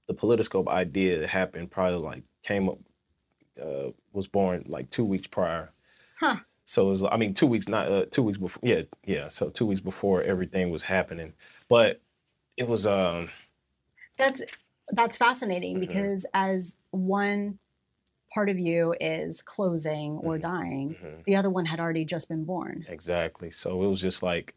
[0.06, 2.78] the Politiscope idea happened probably like came up,
[3.60, 5.72] uh, was born like two weeks prior.
[6.20, 6.36] Huh.
[6.64, 8.60] So it was, I mean, two weeks, not uh, two weeks before.
[8.62, 9.26] Yeah, yeah.
[9.26, 11.32] So two weeks before everything was happening,
[11.68, 12.00] but
[12.56, 13.30] it was, um,
[14.16, 14.42] That's
[14.92, 15.80] that's fascinating Mm-hmm.
[15.80, 17.58] because as one
[18.32, 20.40] part of you is closing or Mm-hmm.
[20.42, 22.84] dying, the other one had already just been born.
[22.88, 23.50] Exactly.
[23.50, 24.54] So it was just like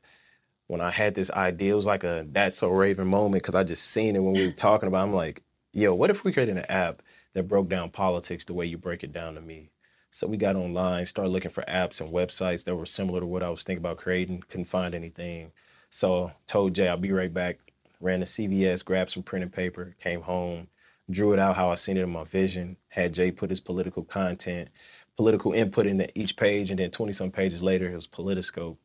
[0.68, 3.64] when I had this idea, it was like a that's so Raven moment because I
[3.64, 5.02] just seen it when we were talking about.
[5.02, 5.08] it.
[5.08, 5.44] I'm like,
[5.74, 7.02] yo, what if we created an app
[7.34, 9.70] that broke down politics the way you break it down to me?
[10.12, 13.42] So we got online, started looking for apps and websites that were similar to what
[13.42, 14.44] I was thinking about creating.
[14.48, 15.52] Couldn't find anything.
[15.90, 17.58] So told Jay I'll be right back.
[18.00, 20.68] Ran to CVS, grabbed some and paper, came home,
[21.10, 22.78] drew it out how I seen it in my vision.
[22.90, 24.70] Had Jay put his political content,
[25.18, 28.78] political input into each page, and then 20 some pages later, it was Politiscope.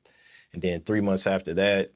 [0.52, 1.92] And then three months after that,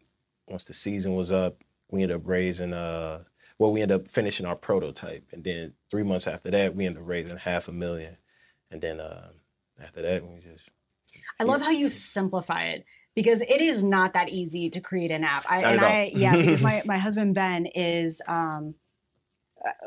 [0.46, 3.24] once the season was up, we ended up raising uh
[3.58, 5.24] well, we ended up finishing our prototype.
[5.30, 8.16] And then three months after that, we ended up raising half a million.
[8.72, 9.28] And then uh,
[9.80, 10.68] after that, we just
[11.38, 15.22] I love how you simplify it because it is not that easy to create an
[15.22, 15.44] app.
[15.48, 15.80] I, and.
[15.80, 18.74] I, yeah, because my, my husband Ben is, um,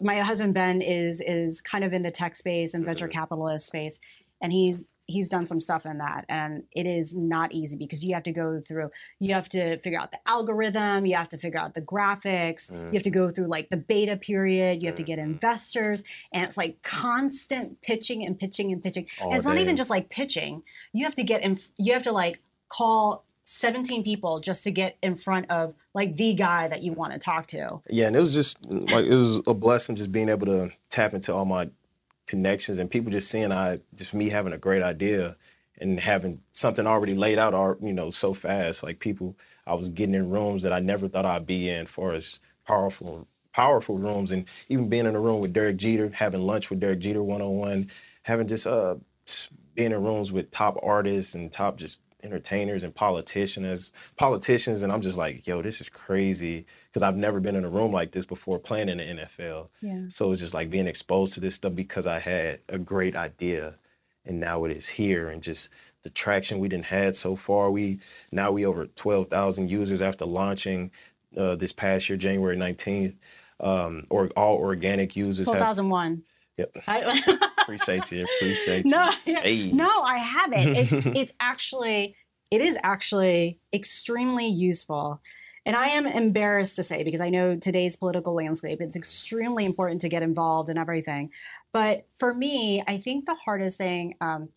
[0.01, 3.19] my husband Ben is is kind of in the tech space and venture Mm-hmm.
[3.19, 3.99] capitalist space,
[4.41, 8.15] and he's he's done some stuff in that, and it is not easy because you
[8.15, 11.59] have to go through, you have to figure out the algorithm, you have to figure
[11.59, 15.03] out the graphics, you have to go through like the beta period, you have to
[15.03, 15.34] get Mm-hmm.
[15.34, 16.03] investors,
[16.34, 19.05] and it's like constant pitching and pitching and pitching.
[19.21, 20.63] All and it's not even just like pitching.
[20.93, 21.59] You have to get in.
[21.78, 26.33] You have to like call 17 people just to get in front of like the
[26.33, 27.81] guy that you want to talk to.
[27.89, 31.13] Yeah, and it was just like it was a blessing just being able to tap
[31.13, 31.69] into all my
[32.27, 35.37] connections and people just seeing I just me having a great idea
[35.77, 39.35] and having something already laid out or you know so fast like people
[39.65, 43.27] I was getting in rooms that I never thought I'd be in for as powerful
[43.53, 46.99] powerful rooms and even being in a room with Derek Jeter having lunch with Derek
[46.99, 47.89] Jeter one on one
[48.23, 48.95] having just uh
[49.75, 55.01] being in rooms with top artists and top just entertainers and politicians politicians and I'm
[55.01, 58.26] just like yo this is crazy because I've never been in a room like this
[58.26, 60.01] before playing in the NFL Yeah.
[60.09, 63.76] so it's just like being exposed to this stuff because I had a great idea
[64.26, 65.69] and now it is here and just
[66.03, 67.99] the traction we didn't had so far we
[68.32, 70.91] now we over 12,000 users after launching
[71.38, 73.15] uh, this past year January 19th
[73.59, 76.23] um or all organic users have 12,001.
[76.57, 76.71] Yep.
[76.88, 77.21] I,
[77.66, 79.72] appreciate you appreciate no, Hey.
[79.72, 80.78] no, I haven't.
[80.78, 82.16] It's, it's actually,
[82.51, 85.22] it is actually extremely useful.
[85.66, 90.01] And I am embarrassed to say, because I know today's political landscape, it's extremely important
[90.01, 91.32] to get involved in everything.
[91.74, 94.49] But for me, I think the hardest thing, um,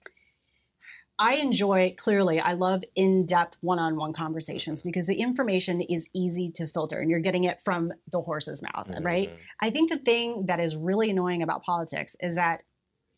[1.19, 6.09] I enjoy clearly, I love in depth one on one conversations because the information is
[6.15, 9.33] easy to filter and you're getting it from the horse's mouth, right?
[9.61, 12.63] I think the thing that is really annoying about politics is that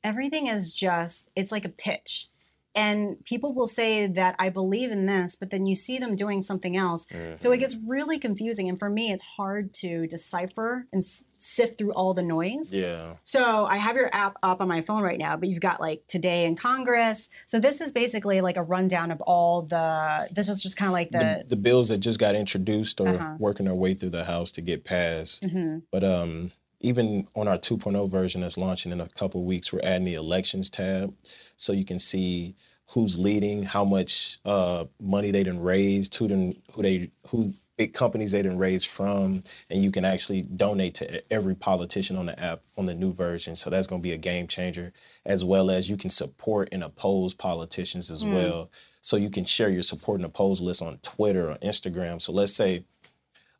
[0.05, 2.28] everything is just, it's like a pitch.
[2.72, 6.40] And people will say that I believe in this, but then you see them doing
[6.40, 7.05] something else.
[7.34, 8.68] So it gets really confusing.
[8.68, 12.72] And for me, it's hard to decipher and s- sift through all the noise.
[12.72, 15.80] yeah So I have your app up on my phone right now, but you've got
[15.80, 17.28] like today in Congress.
[17.44, 20.28] So this is basically like a rundown of all the.
[20.30, 21.44] This is just kind of like the, the.
[21.48, 23.34] the bills that just got introduced or Uh-huh.
[23.40, 25.42] working their way through the house to get passed.
[25.42, 25.82] Mhm.
[25.90, 30.05] But um, even on our 2.0 version that's launching in a couple weeks, we're adding
[30.05, 31.14] the elections tab,
[31.57, 32.57] so you can see
[32.91, 37.95] who's leading, how much uh, money they done raised, who done, who they who big
[37.95, 42.39] companies they done raised from, and you can actually donate to every politician on the
[42.39, 43.57] app on the new version.
[43.57, 44.93] So that's going to be a game changer,
[45.24, 48.70] as well as you can support and oppose politicians as well.
[49.01, 52.20] So you can share your support and oppose list on Twitter or Instagram.
[52.20, 52.85] So let's say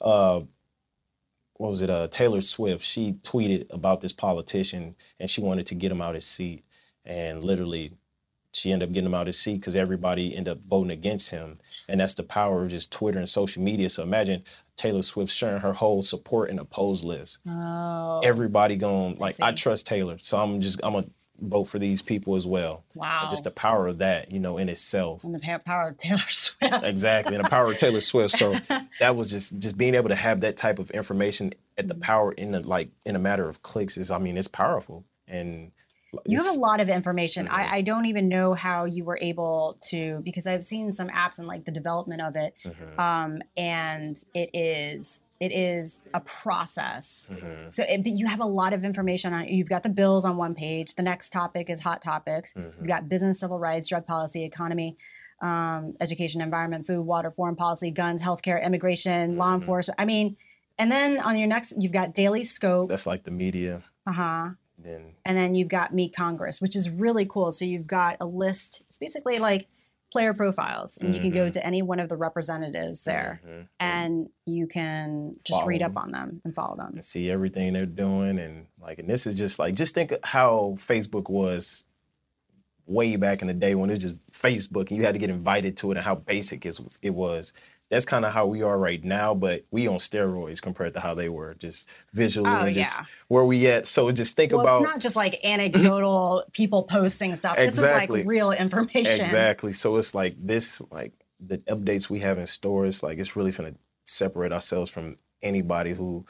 [0.03, 0.43] uh,
[1.61, 1.91] what was it?
[1.91, 2.83] Uh, Taylor Swift.
[2.83, 6.65] She tweeted about this politician and she wanted to get him out of his seat,
[7.05, 7.93] and literally,
[8.55, 11.31] she ended up getting him out of his seat because everybody ended up voting against
[11.33, 13.91] him, and that's the power of just Twitter and social media.
[13.91, 14.43] So imagine
[14.75, 17.41] Taylor Swift sharing her whole support and oppose list.
[17.47, 18.21] Oh.
[18.25, 19.57] Everybody going like, I see.
[19.57, 21.11] trust Taylor, so I'm just I'm gonna
[21.41, 22.85] vote for these people as well.
[22.95, 23.21] Wow.
[23.23, 25.25] And just the power of that, you know, in itself.
[25.25, 26.85] and the power of Taylor Swift.
[26.85, 28.37] Exactly, and the power of Taylor Swift.
[28.39, 28.59] So
[29.01, 32.33] that was just just being able to have that type of information at the power
[32.33, 35.73] in the like in a matter of clicks is I mean it's powerful and
[36.27, 37.47] You have a lot of information.
[37.47, 37.53] Mhm.
[37.53, 41.39] I, I don't even know how you were able to because I've seen some apps
[41.39, 47.27] and like the development of it, Mhm, um, and it is it is a process.
[47.31, 49.49] mhm, So, it, but you have a lot of information on.
[49.49, 50.95] You've got the bills on one page.
[50.95, 52.53] The next topic is hot topics.
[52.55, 52.75] mhm.
[52.79, 54.97] You've got business, civil rights, drug policy, economy,
[55.41, 59.61] um, education, environment, food, water, foreign policy, guns, healthcare, immigration, law Mhm.
[59.61, 59.99] enforcement.
[59.99, 60.37] I mean,
[60.79, 62.91] and then on your next, you've got daily scope.
[62.91, 63.83] That's like the media.
[64.07, 64.49] Uh huh.
[64.79, 67.53] Then And then you've got Meet Congress, which is really cool.
[67.53, 68.83] So you've got a list.
[68.89, 69.69] It's basically like
[70.11, 71.53] player profiles, and you can go Mhm.
[71.53, 75.91] to any one of the representatives there, mhm, and you can just Follow read up
[75.95, 75.99] them.
[75.99, 76.93] on them and follow them.
[76.95, 80.75] and see everything they're doing and like and this is just like just think how
[80.77, 81.85] Facebook was
[82.87, 85.31] way back in the day when it was just Facebook and you had to get
[85.31, 87.53] invited to it and how basic is it was.
[87.91, 91.13] That's kind of how we are right now, but we on steroids compared to how
[91.13, 93.07] they were, just visually Oh, and just yeah.
[93.27, 93.87] where we at.
[93.87, 97.59] So just think Well, about it's not just like anecdotal people posting stuff.
[97.59, 98.19] Exactly.
[98.19, 99.21] This is like real information.
[99.21, 99.73] Exactly.
[99.73, 103.75] So it's like this, like the updates we have in stores, like it's really gonna
[104.05, 106.25] separate ourselves from anybody who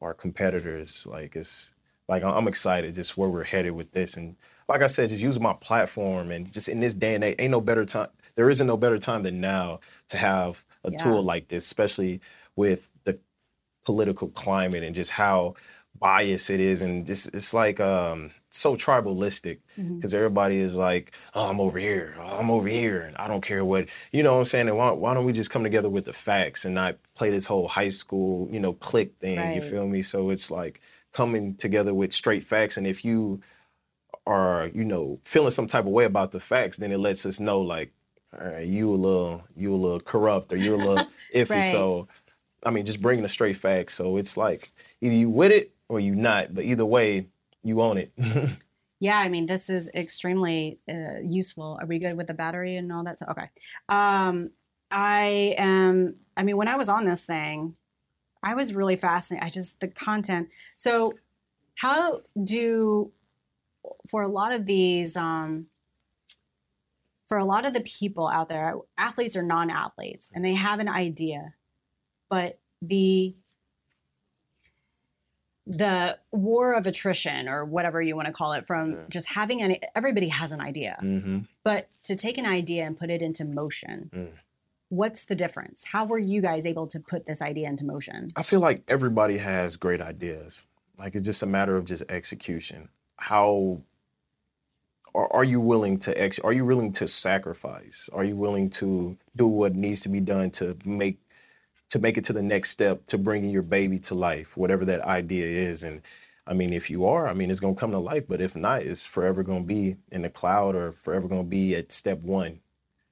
[0.00, 1.06] are competitors.
[1.08, 1.74] Like it's
[2.08, 4.16] like I'm excited just where we're headed with this.
[4.16, 4.34] And
[4.68, 7.52] like I said, just using my platform and just in this day and age, ain't
[7.52, 8.08] no better time.
[8.36, 10.96] There isn't no better time than now to have a Yeah.
[10.98, 12.20] tool like this, especially
[12.56, 13.18] with the
[13.84, 15.54] political climate and just how
[16.00, 16.82] biased it is.
[16.82, 19.60] And just it's like um so tribalistic
[20.00, 22.16] because everybody is like oh i'm over here.
[22.18, 23.02] Oh, i'm over here.
[23.02, 24.68] And i don't care what you know what i'm saying?
[24.68, 27.46] And why, why don't we just come together with the facts and not play this
[27.46, 29.52] whole high school you know click thing?
[29.52, 30.02] You feel me?
[30.02, 30.80] So it's like
[31.12, 32.76] coming together with straight facts.
[32.76, 33.40] And if you
[34.26, 37.40] are you know feeling some type of way about the facts then it lets us
[37.40, 37.93] know like
[38.40, 41.64] all right you a little you a little corrupt or you're a little iffy Right.
[41.64, 42.08] so
[42.64, 46.00] i mean just bringing the straight facts so it's like either you with it or
[46.00, 47.28] you not but either way
[47.62, 48.12] you own it
[49.00, 51.76] Yeah, I mean, this is extremely uh, useful.
[51.78, 53.50] Are we good with the battery and all that So, Okay.
[53.90, 54.50] Um,
[54.90, 57.74] I am, I mean, when I was on this thing,
[58.42, 59.44] I was really fascinated.
[59.46, 60.48] I just, the content.
[60.76, 61.12] So,
[61.74, 63.10] how do,
[64.08, 65.66] for a lot of these, um,
[67.26, 70.78] for a lot of the people out there, athletes or non athletes, and they have
[70.80, 71.54] an idea,
[72.28, 73.34] but the
[75.66, 78.98] the war of attrition or whatever you want to call it from Yeah.
[79.08, 81.38] just having an everybody has an idea mm-hmm.
[81.62, 84.32] but to take an idea and put it into motion Mm.
[84.90, 88.42] what's the difference how were you guys able to put this idea into motion I
[88.42, 90.66] feel like everybody has great ideas.
[90.98, 92.90] Like it's just a matter of just execution.
[93.16, 93.80] How
[95.14, 96.38] are, are you willing to ex?
[96.40, 98.08] Are you willing to sacrifice?
[98.12, 101.18] Are you willing to do what needs to be done to make
[101.90, 105.02] to make it to the next step to bringing your baby to life, whatever that
[105.02, 105.82] idea is?
[105.82, 106.02] And
[106.46, 108.24] I mean, if you are, I mean, it's gonna come to life.
[108.28, 111.92] But if not, it's forever gonna be in the cloud or forever gonna be at
[111.92, 112.60] step one.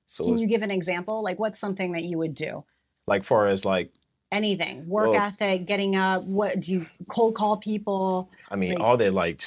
[0.07, 2.65] So can you give an example like what's something that you would do
[3.07, 3.91] like far as like
[4.31, 8.81] anything work Well- ethic getting up what do you cold call people I mean, Like-
[8.81, 9.43] all that like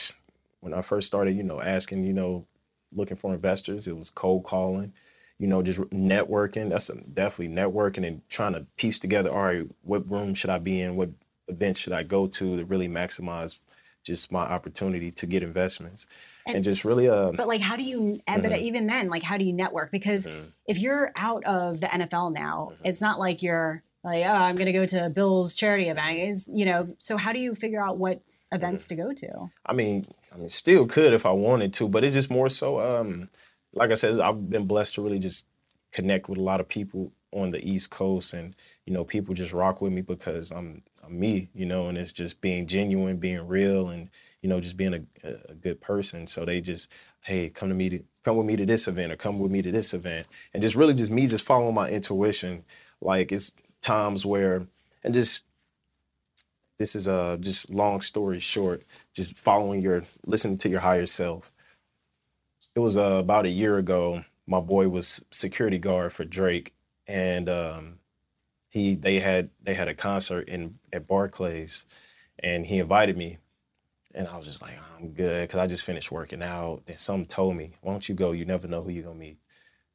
[0.65, 2.47] when I first started, you know, asking, you know,
[2.91, 4.93] looking for investors, it was cold calling,
[5.37, 6.69] you know, just networking.
[6.69, 9.29] That's a, definitely networking and trying to piece together.
[9.29, 10.95] All right, what room should I be in?
[10.95, 11.11] What
[11.47, 13.59] event should I go to to really maximize
[14.03, 16.07] just my opportunity to get investments
[16.47, 18.57] and, And- just really uh but like how do you but Mhm.
[18.59, 20.51] even then like how do you network because Mhm.
[20.67, 22.77] if you're out of the nfl now Mhm.
[22.83, 26.47] it's not like you're like oh i'm going to go to bill's charity event is
[26.53, 30.05] you know so how do you figure out what events to go to I mean,
[30.35, 32.79] I mean, still could if I wanted to, but it's just more so.
[32.81, 33.29] Um,
[33.73, 35.47] like I said, I've been blessed to really just
[35.93, 38.53] connect with a lot of people on the East Coast, and
[38.85, 42.11] you know, people just rock with me because I'm I'm me, you know, and it's
[42.11, 44.09] just being genuine, being real, and
[44.41, 46.27] you know, just being a, a, good person.
[46.27, 49.15] So they just, hey, come to me to come with me to this event, or
[49.15, 52.65] come with me to this event, and just really just me just following my intuition.
[52.99, 54.67] Like it's times where,
[55.03, 55.43] and just
[56.77, 58.83] this is a just long story short
[59.15, 61.51] just following your listening to your higher self.
[62.75, 66.73] It was uh, about a year ago my boy was security guard for drake
[67.07, 67.99] and um,
[68.69, 71.85] he they had they had a concert in at barclays
[72.39, 73.37] and he invited me
[74.13, 77.25] and i was just like i'm good because i just finished working out and something
[77.25, 78.31] told me why don't you go?
[78.31, 79.37] You never know who you're gonna meet.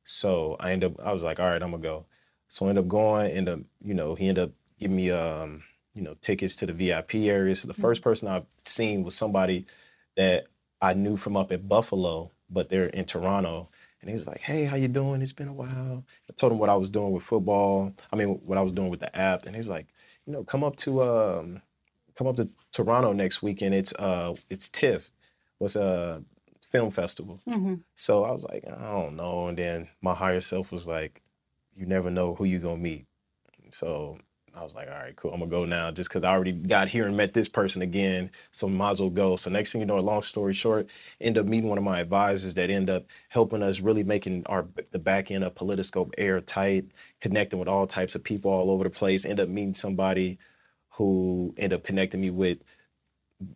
[0.04, 2.06] So i ended up i was like all right i'm gonna go.
[2.48, 5.62] So I ended up going end up you know he ended up giving me um
[5.94, 9.66] you know tickets to the vip area so the first person i've seen was somebody
[10.16, 10.46] that
[10.80, 13.68] i knew from up at buffalo but they're in toronto
[14.00, 16.58] and he was like hey how you doing it's been a while i told him
[16.58, 19.44] what i was doing with football i mean what i was doing with the app
[19.46, 19.86] and he was like
[20.26, 21.60] you know come up to um
[22.14, 23.74] come up to Toronto next weekend.
[23.74, 25.10] It's uh it's TIFF,
[25.58, 26.22] was a
[26.60, 27.40] film festival.
[27.48, 29.48] hmm So I was like, I don't know.
[29.48, 31.22] And then my higher self was like,
[31.74, 33.06] you never know who you're gonna meet.
[33.70, 34.18] So
[34.54, 35.32] I was like, all right, cool.
[35.32, 38.30] I'm gonna go now just because I already got here and met this person again.
[38.50, 39.36] So well go.
[39.36, 40.88] So next thing you know, long story short,
[41.20, 44.66] end up meeting one of my advisors that end up helping us really making our
[44.90, 46.86] the back end of Politiscope airtight,
[47.20, 49.24] connecting with all types of people all over the place.
[49.24, 50.38] End up meeting somebody
[50.94, 52.64] who end up connecting me with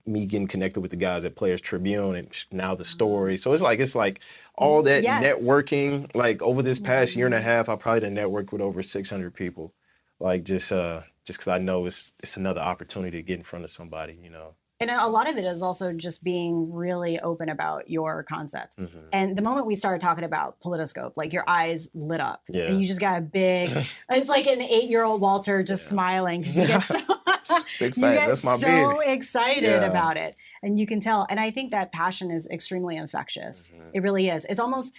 [0.06, 2.90] me getting connected with the guys at Players Tribune and now the mm-hmm.
[2.90, 3.36] story.
[3.36, 4.20] So it's like it's like
[4.54, 5.22] all that Yes.
[5.24, 6.14] networking.
[6.14, 7.46] Like over this past year and a mm-hmm.
[7.46, 9.74] half, I probably done networked with over 600 people.
[10.20, 13.64] Like just uh just because I know it's it's another opportunity to get in front
[13.64, 14.18] of somebody.
[14.22, 14.54] You know.
[14.80, 18.76] And a lot of it is also just being really open about your concept.
[18.76, 19.04] Mhm.
[19.12, 22.42] And the moment we started talking about Politiscope, like your eyes lit up.
[22.50, 22.64] Yeah.
[22.64, 23.70] And you just got a big,
[24.10, 25.88] it's like an eight year old Walter just Yeah.
[25.90, 26.44] smiling.
[26.54, 26.98] You get so,
[27.78, 29.12] Big you get That's my so baby.
[29.12, 29.86] excited Yeah.
[29.86, 30.34] about it.
[30.62, 31.24] And you can tell.
[31.30, 33.70] And I think that passion is extremely infectious.
[33.74, 33.90] Mhm.
[33.94, 34.44] It really is.
[34.46, 34.92] It's almost,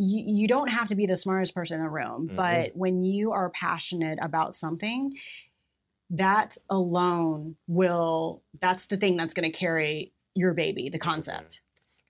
[0.00, 2.36] you, you don't have to be the smartest person in the room, Mhm.
[2.36, 5.12] but when you are passionate about something,
[6.10, 11.60] that alone will, that's the thing that's going to carry your baby, the concept.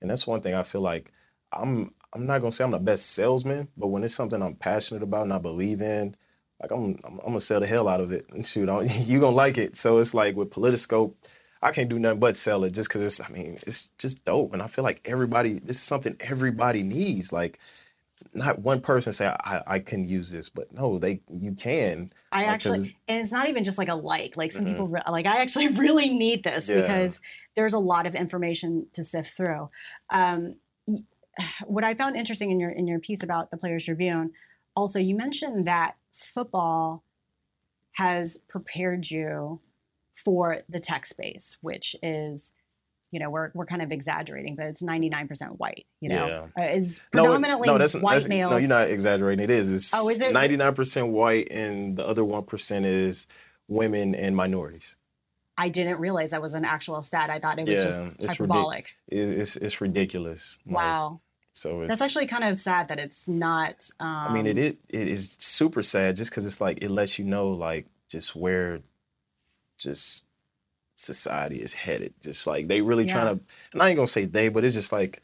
[0.00, 1.10] And that's one thing I feel like
[1.52, 5.02] I'm I'm not gonna say I'm the best salesman, but when it's something I'm passionate
[5.02, 6.14] about and I believe in,
[6.62, 8.26] like I'm I'm, I'm gonna sell the hell out of it.
[8.30, 9.76] And shoot, I, you gonna like it.
[9.76, 11.14] So it's like with Politiscope,
[11.62, 14.52] I can't do nothing but sell it just because it's I mean it's just dope,
[14.52, 17.32] and I feel like everybody this is something everybody needs.
[17.32, 17.58] Like
[18.38, 22.10] not one person say I, I can use this, but no, they you can.
[22.32, 24.36] I Like, actually, and it's not even just like a like.
[24.36, 24.68] Like some Mhm.
[24.70, 26.80] people, re- like I actually really need this Yeah.
[26.82, 27.20] because
[27.54, 29.70] there's a lot of information to sift through.
[30.10, 30.56] Um,
[31.66, 34.32] what I found interesting in your in your piece about the Players Tribune,
[34.74, 37.04] also you mentioned that football
[37.92, 39.60] has prepared you
[40.14, 42.52] for the tech space, which is,
[43.10, 45.86] you know, we're we're kind of exaggerating, but it's 99% white.
[46.00, 48.50] You know, Uh, it's No, it- predominantly no, that's, white that's, males.
[48.50, 49.42] No, you're not exaggerating.
[49.44, 49.72] It is.
[49.74, 50.32] It's Oh, is it?
[50.34, 53.26] 99% white, and the other one percent is
[53.66, 54.94] women and minorities.
[55.56, 57.30] I didn't realize that was an actual stat.
[57.30, 58.86] I thought it was just Yeah, it's ridic- hyperbolic.
[59.08, 60.58] It- It's it's ridiculous.
[60.66, 61.20] Like, Wow.
[61.52, 63.90] So it's, That's actually kind of sad that it's not.
[63.98, 67.18] Um, I mean, it, it it is super sad just because it's like it lets
[67.18, 68.80] you know like just where
[69.76, 70.26] just
[70.98, 72.14] society is headed.
[72.20, 73.12] Just like they really Yeah.
[73.12, 75.22] trying to, and I ain't gonna say they, but it's just like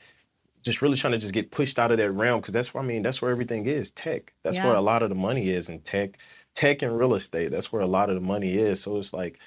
[0.62, 2.87] just really trying to just get pushed out of that realm because that's where I
[2.87, 4.33] mean that's where everything is tech.
[4.43, 6.16] That's where a lot of the money is in tech,
[6.55, 7.51] tech and real estate.
[7.51, 8.83] That's where a lot of the money is.
[8.83, 9.39] So it's like,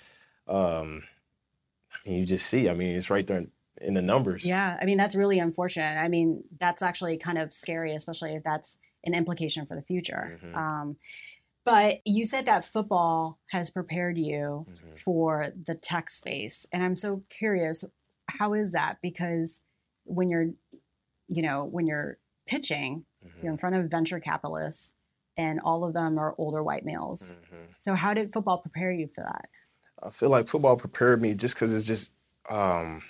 [0.48, 1.04] um,
[1.94, 2.70] I mean, you just see.
[2.70, 3.52] I mean, it's right there in,
[3.82, 4.46] in the numbers.
[4.46, 5.98] Yeah, I mean that's really unfortunate.
[5.98, 10.40] I mean that's actually kind of scary, especially if that's an implication for the future.
[10.44, 10.56] Mhm.
[10.56, 10.98] Um,
[11.68, 14.98] but you said that football has prepared you Mhm.
[14.98, 17.84] for the tech space, and I'm so curious,
[18.30, 19.00] how is that?
[19.02, 19.62] Because
[20.06, 20.52] when you're,
[21.28, 23.44] you know, when you're pitching, Mhm.
[23.44, 24.94] you're in front of venture capitalists,
[25.36, 27.34] and all of them are older white males.
[27.52, 27.68] Mhm.
[27.78, 29.50] So how did football prepare you for that?
[30.02, 32.14] I feel like football prepared me just because it's just
[32.50, 33.04] um,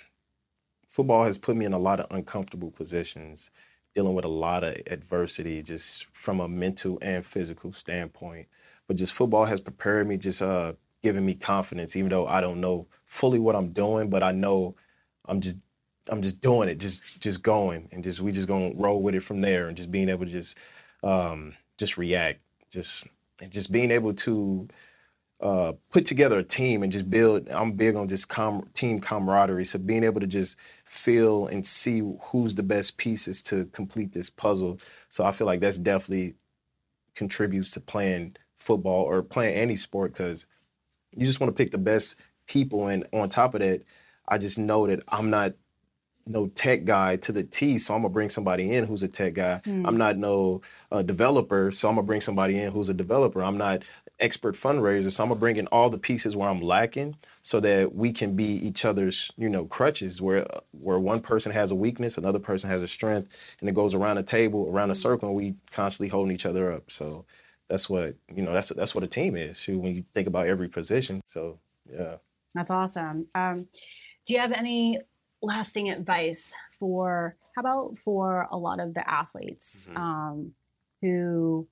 [0.88, 3.52] football has put me in a lot of uncomfortable positions,
[3.94, 8.46] dealing with a lot of adversity, just from a mental and physical standpoint.
[8.86, 12.60] But just football has prepared me, just uh, giving me confidence, even though I don't
[12.60, 14.76] know fully what I'm doing, but I know
[15.26, 15.64] I'm just
[16.10, 19.22] I'm just doing it, just just going, and just we just gonna roll with it
[19.22, 20.56] from there, and just being able to just
[21.02, 23.06] um, just react, just
[23.40, 24.68] and just being able to
[25.40, 27.48] uh, put together a team and just build.
[27.50, 29.64] I'm big on just com- team camaraderie.
[29.64, 34.30] So being able to just feel and see who's the best pieces to complete this
[34.30, 34.80] puzzle.
[35.08, 36.34] So I feel like that's definitely
[37.14, 40.46] contributes to playing football or playing any sport because
[41.16, 42.16] you just want to pick the best
[42.48, 42.88] people.
[42.88, 43.82] And on top of that,
[44.26, 45.54] I just know that I'm not
[46.28, 49.34] no tech guy to the T, so I'm gonna bring somebody in who's a tech
[49.34, 49.60] guy.
[49.66, 50.60] I'm not no
[50.92, 53.42] uh, developer, so I'm gonna bring somebody in who's a developer.
[53.42, 53.82] I'm not
[54.20, 57.94] expert fundraiser, so I'm gonna bring in all the pieces where I'm lacking, so that
[57.94, 60.20] we can be each other's, you know, crutches.
[60.20, 63.94] Where where one person has a weakness, another person has a strength, and it goes
[63.94, 66.90] around the table, around a circle, and we constantly holding each other up.
[66.90, 67.24] So
[67.68, 68.52] that's what you know.
[68.52, 69.58] That's that's what a team is.
[69.58, 71.22] Shoot, when you think about every position.
[71.26, 71.58] So
[71.90, 72.16] yeah.
[72.54, 73.26] That's awesome.
[73.34, 73.68] Um,
[74.26, 74.98] do you have any
[75.42, 79.94] lasting advice for how about for a lot of the athletes Mhm.
[79.96, 80.54] um,
[81.02, 81.68] who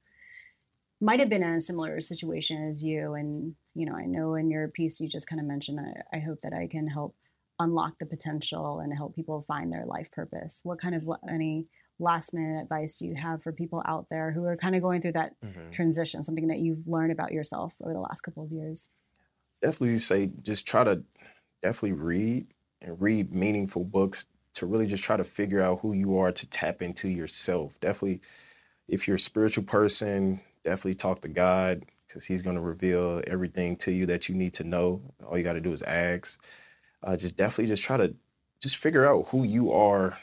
[1.00, 3.14] might have been in a similar situation as you?
[3.14, 5.80] And you know, I know in your piece you just kind of mentioned.
[5.80, 7.14] I, I hope that I can help
[7.58, 10.60] unlock the potential and help people find their life purpose.
[10.62, 11.66] What kind of any
[11.98, 15.02] last minute advice do you have for people out there who are kind of going
[15.02, 15.72] through that Mhm.
[15.72, 16.22] transition?
[16.22, 18.90] Something that you've learned about yourself over the last couple of years.
[19.62, 21.04] definitely say just try to
[21.62, 22.46] definitely read
[22.86, 26.46] and read meaningful books to really just try to figure out who you are to
[26.46, 27.78] tap into yourself.
[27.80, 28.22] Definitely,
[28.88, 33.76] if you're a spiritual person, definitely talk to God because He's going to reveal everything
[33.78, 35.02] to you that you need to know.
[35.26, 36.40] All you got to do is ask.
[37.02, 38.14] Uh, just definitely just try to
[38.60, 40.16] just figure out who you are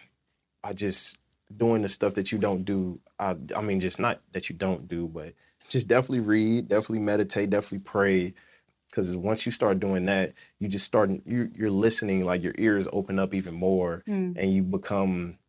[0.63, 1.19] by just
[1.55, 2.99] doing the stuff that you don't do.
[3.19, 5.33] I, I mean, just not that you don't do, but
[5.67, 8.33] just definitely read, definitely meditate, definitely pray.
[8.93, 12.87] Because once you start doing that, you just start you're, you're listening, like your ears
[12.93, 14.37] open up even more, mm.
[14.37, 15.39] and you become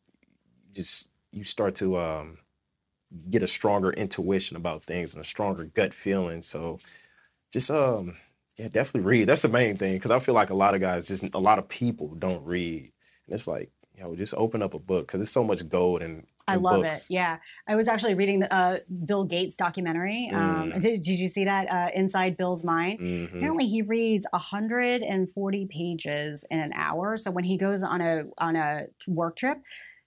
[0.72, 2.38] just you start to um,
[3.28, 6.40] get a stronger intuition about things and a stronger gut feeling.
[6.40, 6.78] So
[7.52, 8.16] just um
[8.56, 9.28] yeah, definitely read.
[9.28, 11.58] That's the main thing because I feel like a lot of guys, just a lot
[11.58, 12.92] of people don't read,
[13.26, 16.02] and it's like you know, just open up a book because there's so much gold
[16.02, 16.26] in.
[16.46, 17.06] I love books.
[17.06, 17.14] it.
[17.14, 20.30] Yeah, I was actually reading the uh, Bill Gates documentary.
[20.32, 20.80] Um, mm.
[20.80, 23.00] did, did, you see that uh, Inside Bill's Mind?
[23.00, 23.36] Mm-hmm.
[23.36, 27.16] Apparently, he reads 140 pages in an hour.
[27.16, 29.58] So when he goes on a on a work trip,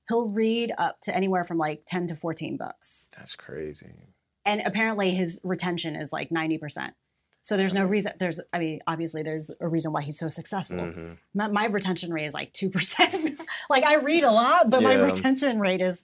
[0.08, 3.10] he'll read up to anywhere from like 10 to 14 books.
[3.18, 3.94] That's crazy.
[4.46, 6.94] And apparently, his retention is like 90 percent.
[7.48, 8.12] So there's no reason.
[8.20, 10.80] There's, I mean, obviously there's a reason why he's so successful.
[10.80, 11.14] Mm-hmm.
[11.34, 13.40] My, my, retention rate is like two percent.
[13.70, 14.90] like I read a lot, but yeah.
[14.90, 16.04] my retention rate is.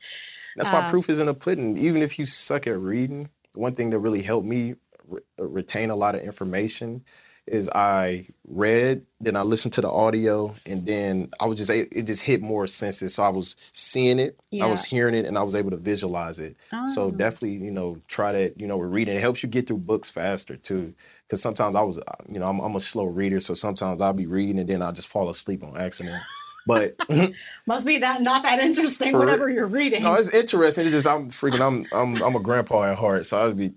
[0.55, 1.75] That's why uh, proof is in the pudding.
[1.75, 4.75] Even if you suck at reading, one thing that really helped me
[5.05, 7.03] re- retain a lot of information
[7.45, 12.03] is I read, then I listened to the audio, and then I was just it
[12.03, 13.15] just hit more senses.
[13.15, 14.65] So I was seeing it, yeah.
[14.65, 16.55] I was hearing it, and I was able to visualize it.
[16.71, 16.85] Oh.
[16.85, 18.59] So definitely, you know, try that.
[18.59, 20.93] You know, with reading, it helps you get through books faster too.
[21.27, 24.13] Because sometimes I was, uh, you know, I'm, I'm, a slow reader, so sometimes I'll
[24.13, 26.21] be reading and then I'll just fall asleep on accident.
[26.65, 26.95] But
[27.65, 29.11] must be that not that interesting.
[29.11, 30.03] For, whatever you're reading.
[30.03, 30.85] No, it's interesting.
[30.85, 31.59] It's just I'm freaking.
[31.65, 33.73] I'm I'm I'm a grandpa at heart, so I'd be.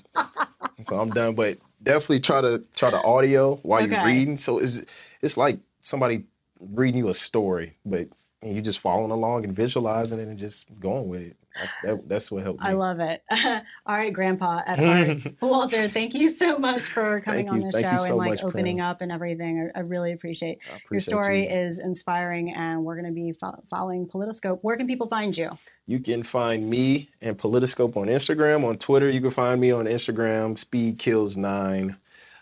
[0.87, 1.35] so I'm done.
[1.35, 3.95] But definitely try to try to audio while okay.
[3.95, 4.37] you're reading.
[4.37, 4.83] So it's
[5.23, 6.25] it's like somebody
[6.61, 8.09] reading you a story, but
[8.43, 11.37] you're just following along and visualizing it and just going with it.
[11.83, 12.69] That, that's what helped me.
[12.69, 13.23] I love it.
[13.31, 14.79] All right, Grandpa at
[15.19, 15.35] heart.
[15.41, 19.01] Walter, thank you so much for coming on the show so and like opening up
[19.01, 19.71] and everything.
[19.75, 21.59] I, I really appreciate, I appreciate your story you.
[21.59, 24.61] is inspiring, and we're going to be fo- following Politiscope.
[24.63, 25.51] Where can people find you?
[25.87, 29.11] You can find me and Politiscope on Instagram, on Twitter.
[29.11, 31.97] You can find me on Instagram, Speed Kills Nine.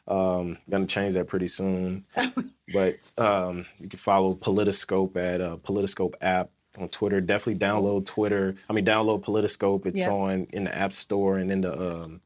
[0.06, 2.04] Um, gonna change that pretty soon.
[2.72, 7.20] but um, you can follow Politiscope at uh, Politiscope app on Twitter.
[7.20, 8.54] Definitely download Twitter.
[8.68, 9.86] I mean, download Politiscope.
[9.86, 12.20] It's on in the App Store and in the um,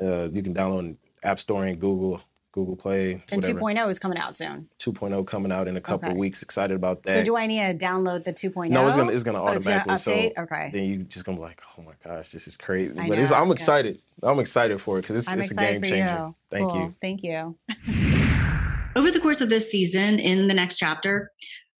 [0.00, 2.22] uh, you can download in App Store and Google.
[2.56, 3.22] Google Play.
[3.30, 4.66] And 2.0 is coming out soon.
[4.78, 6.18] 2.0 coming out in a couple okay.
[6.18, 6.42] weeks.
[6.42, 7.18] Excited about that.
[7.18, 8.70] So do I need to download the 2.0?
[8.70, 9.92] No, it's gonna it's gonna automatically.
[9.92, 10.70] Oh, so okay.
[10.72, 12.98] Then you just gonna be like, oh my gosh, this is crazy.
[12.98, 14.00] I but know, I'm excited.
[14.22, 16.32] I'm excited for it because it's, it's a game changer.
[16.48, 16.80] Thank cool.
[16.80, 16.94] you.
[17.02, 17.56] Thank you.
[18.96, 21.32] Over the course of this season, in the next chapter,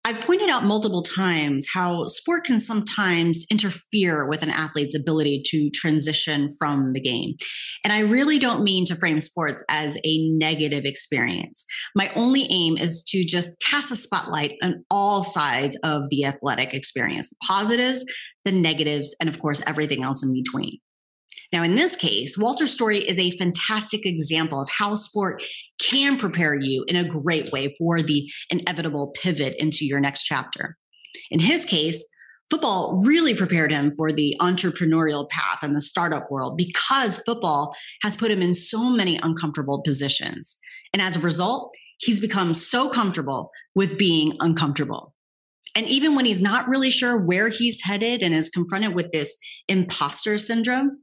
[0.06, 5.68] I've pointed out multiple times how sport can sometimes interfere with an athlete's ability to
[5.70, 7.34] transition from the game.
[7.82, 11.64] And I really don't mean to frame sports as a negative experience.
[11.96, 16.72] My only aim is to just cast a spotlight on all sides of the athletic
[16.72, 18.04] experience the positives,
[18.44, 20.78] the negatives, and of course, everything else in between.
[21.52, 25.42] Now, in this case, Walter's story is a fantastic example of how sport
[25.80, 30.76] can prepare you in a great way for the inevitable pivot into your next chapter.
[31.30, 32.04] In his case,
[32.50, 38.16] football really prepared him for the entrepreneurial path and the startup world because football has
[38.16, 40.58] put him in so many uncomfortable positions.
[40.92, 45.14] And as a result, he's become so comfortable with being uncomfortable.
[45.74, 49.36] And even when he's not really sure where he's headed and is confronted with this
[49.68, 51.02] imposter syndrome,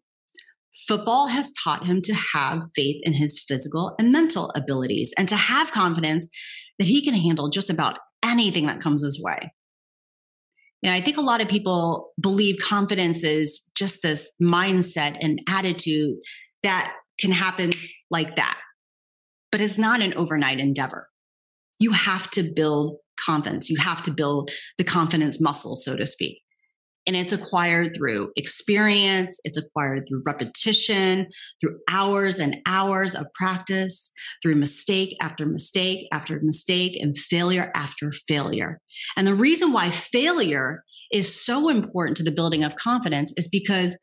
[0.88, 5.36] Football has taught him to have faith in his physical and mental abilities and to
[5.36, 6.28] have confidence
[6.80, 9.52] that he can handle just about anything that comes his way.
[10.82, 15.40] You know, I think a lot of people believe confidence is just this mindset and
[15.48, 16.18] attitude
[16.64, 17.72] that can happen
[18.10, 18.58] like that.
[19.52, 21.08] But it's not an overnight endeavor.
[21.80, 23.70] You have to build confidence.
[23.70, 26.43] You have to build the confidence muscle, so to speak.
[27.06, 31.28] And it's acquired through experience, it's acquired through repetition,
[31.60, 34.10] through hours and hours of practice,
[34.42, 38.80] through mistake after mistake after mistake, and failure after failure.
[39.18, 43.98] And the reason why failure is so important to the building of confidence is because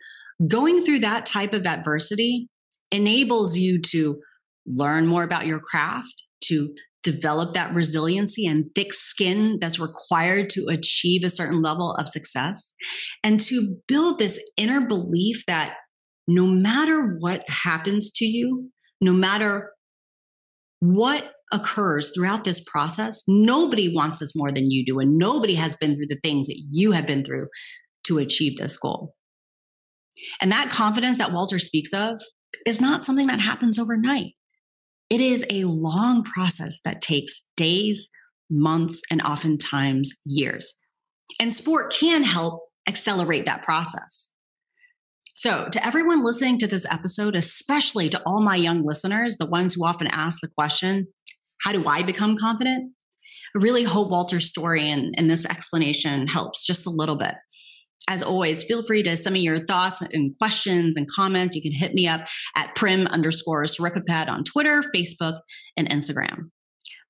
[0.46, 2.48] going through that type of adversity
[2.92, 4.20] enables you to
[4.66, 10.66] learn more about your craft, to develop that resiliency and thick skin that's required to
[10.68, 12.74] achieve a certain level of success,
[13.24, 15.76] and to build this inner belief that
[16.28, 18.70] no matter what happens to you,
[19.00, 19.72] no matter
[20.80, 25.00] what occurs throughout this process, nobody wants this more than you do.
[25.00, 27.48] And nobody has been through the things that you have been through
[28.04, 29.14] to achieve this goal.
[30.40, 32.20] And that confidence that Walter speaks of
[32.66, 34.34] is not something that happens overnight.
[35.10, 38.08] It is a long process that takes days,
[38.48, 40.72] months, and oftentimes years.
[41.40, 44.32] And sport can help accelerate that process.
[45.34, 49.74] So, to everyone listening to this episode, especially to all my young listeners, the ones
[49.74, 51.06] who often ask the question,
[51.62, 52.92] How do I become confident?
[53.56, 57.34] I really hope Walter's story and, and this explanation helps just a little bit.
[58.08, 61.54] As always, feel free to send me your thoughts and questions and comments.
[61.54, 65.40] You can hit me up at prim underscore Siripipat on Twitter, Facebook,
[65.76, 66.50] and Instagram.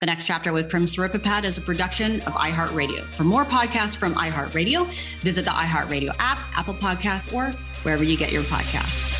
[0.00, 3.12] The next chapter with Prim Siripipat is a production of iHeartRadio.
[3.14, 4.90] For more podcasts from iHeartRadio,
[5.20, 9.19] visit the iHeartRadio app, Apple Podcasts, or wherever you get your podcasts.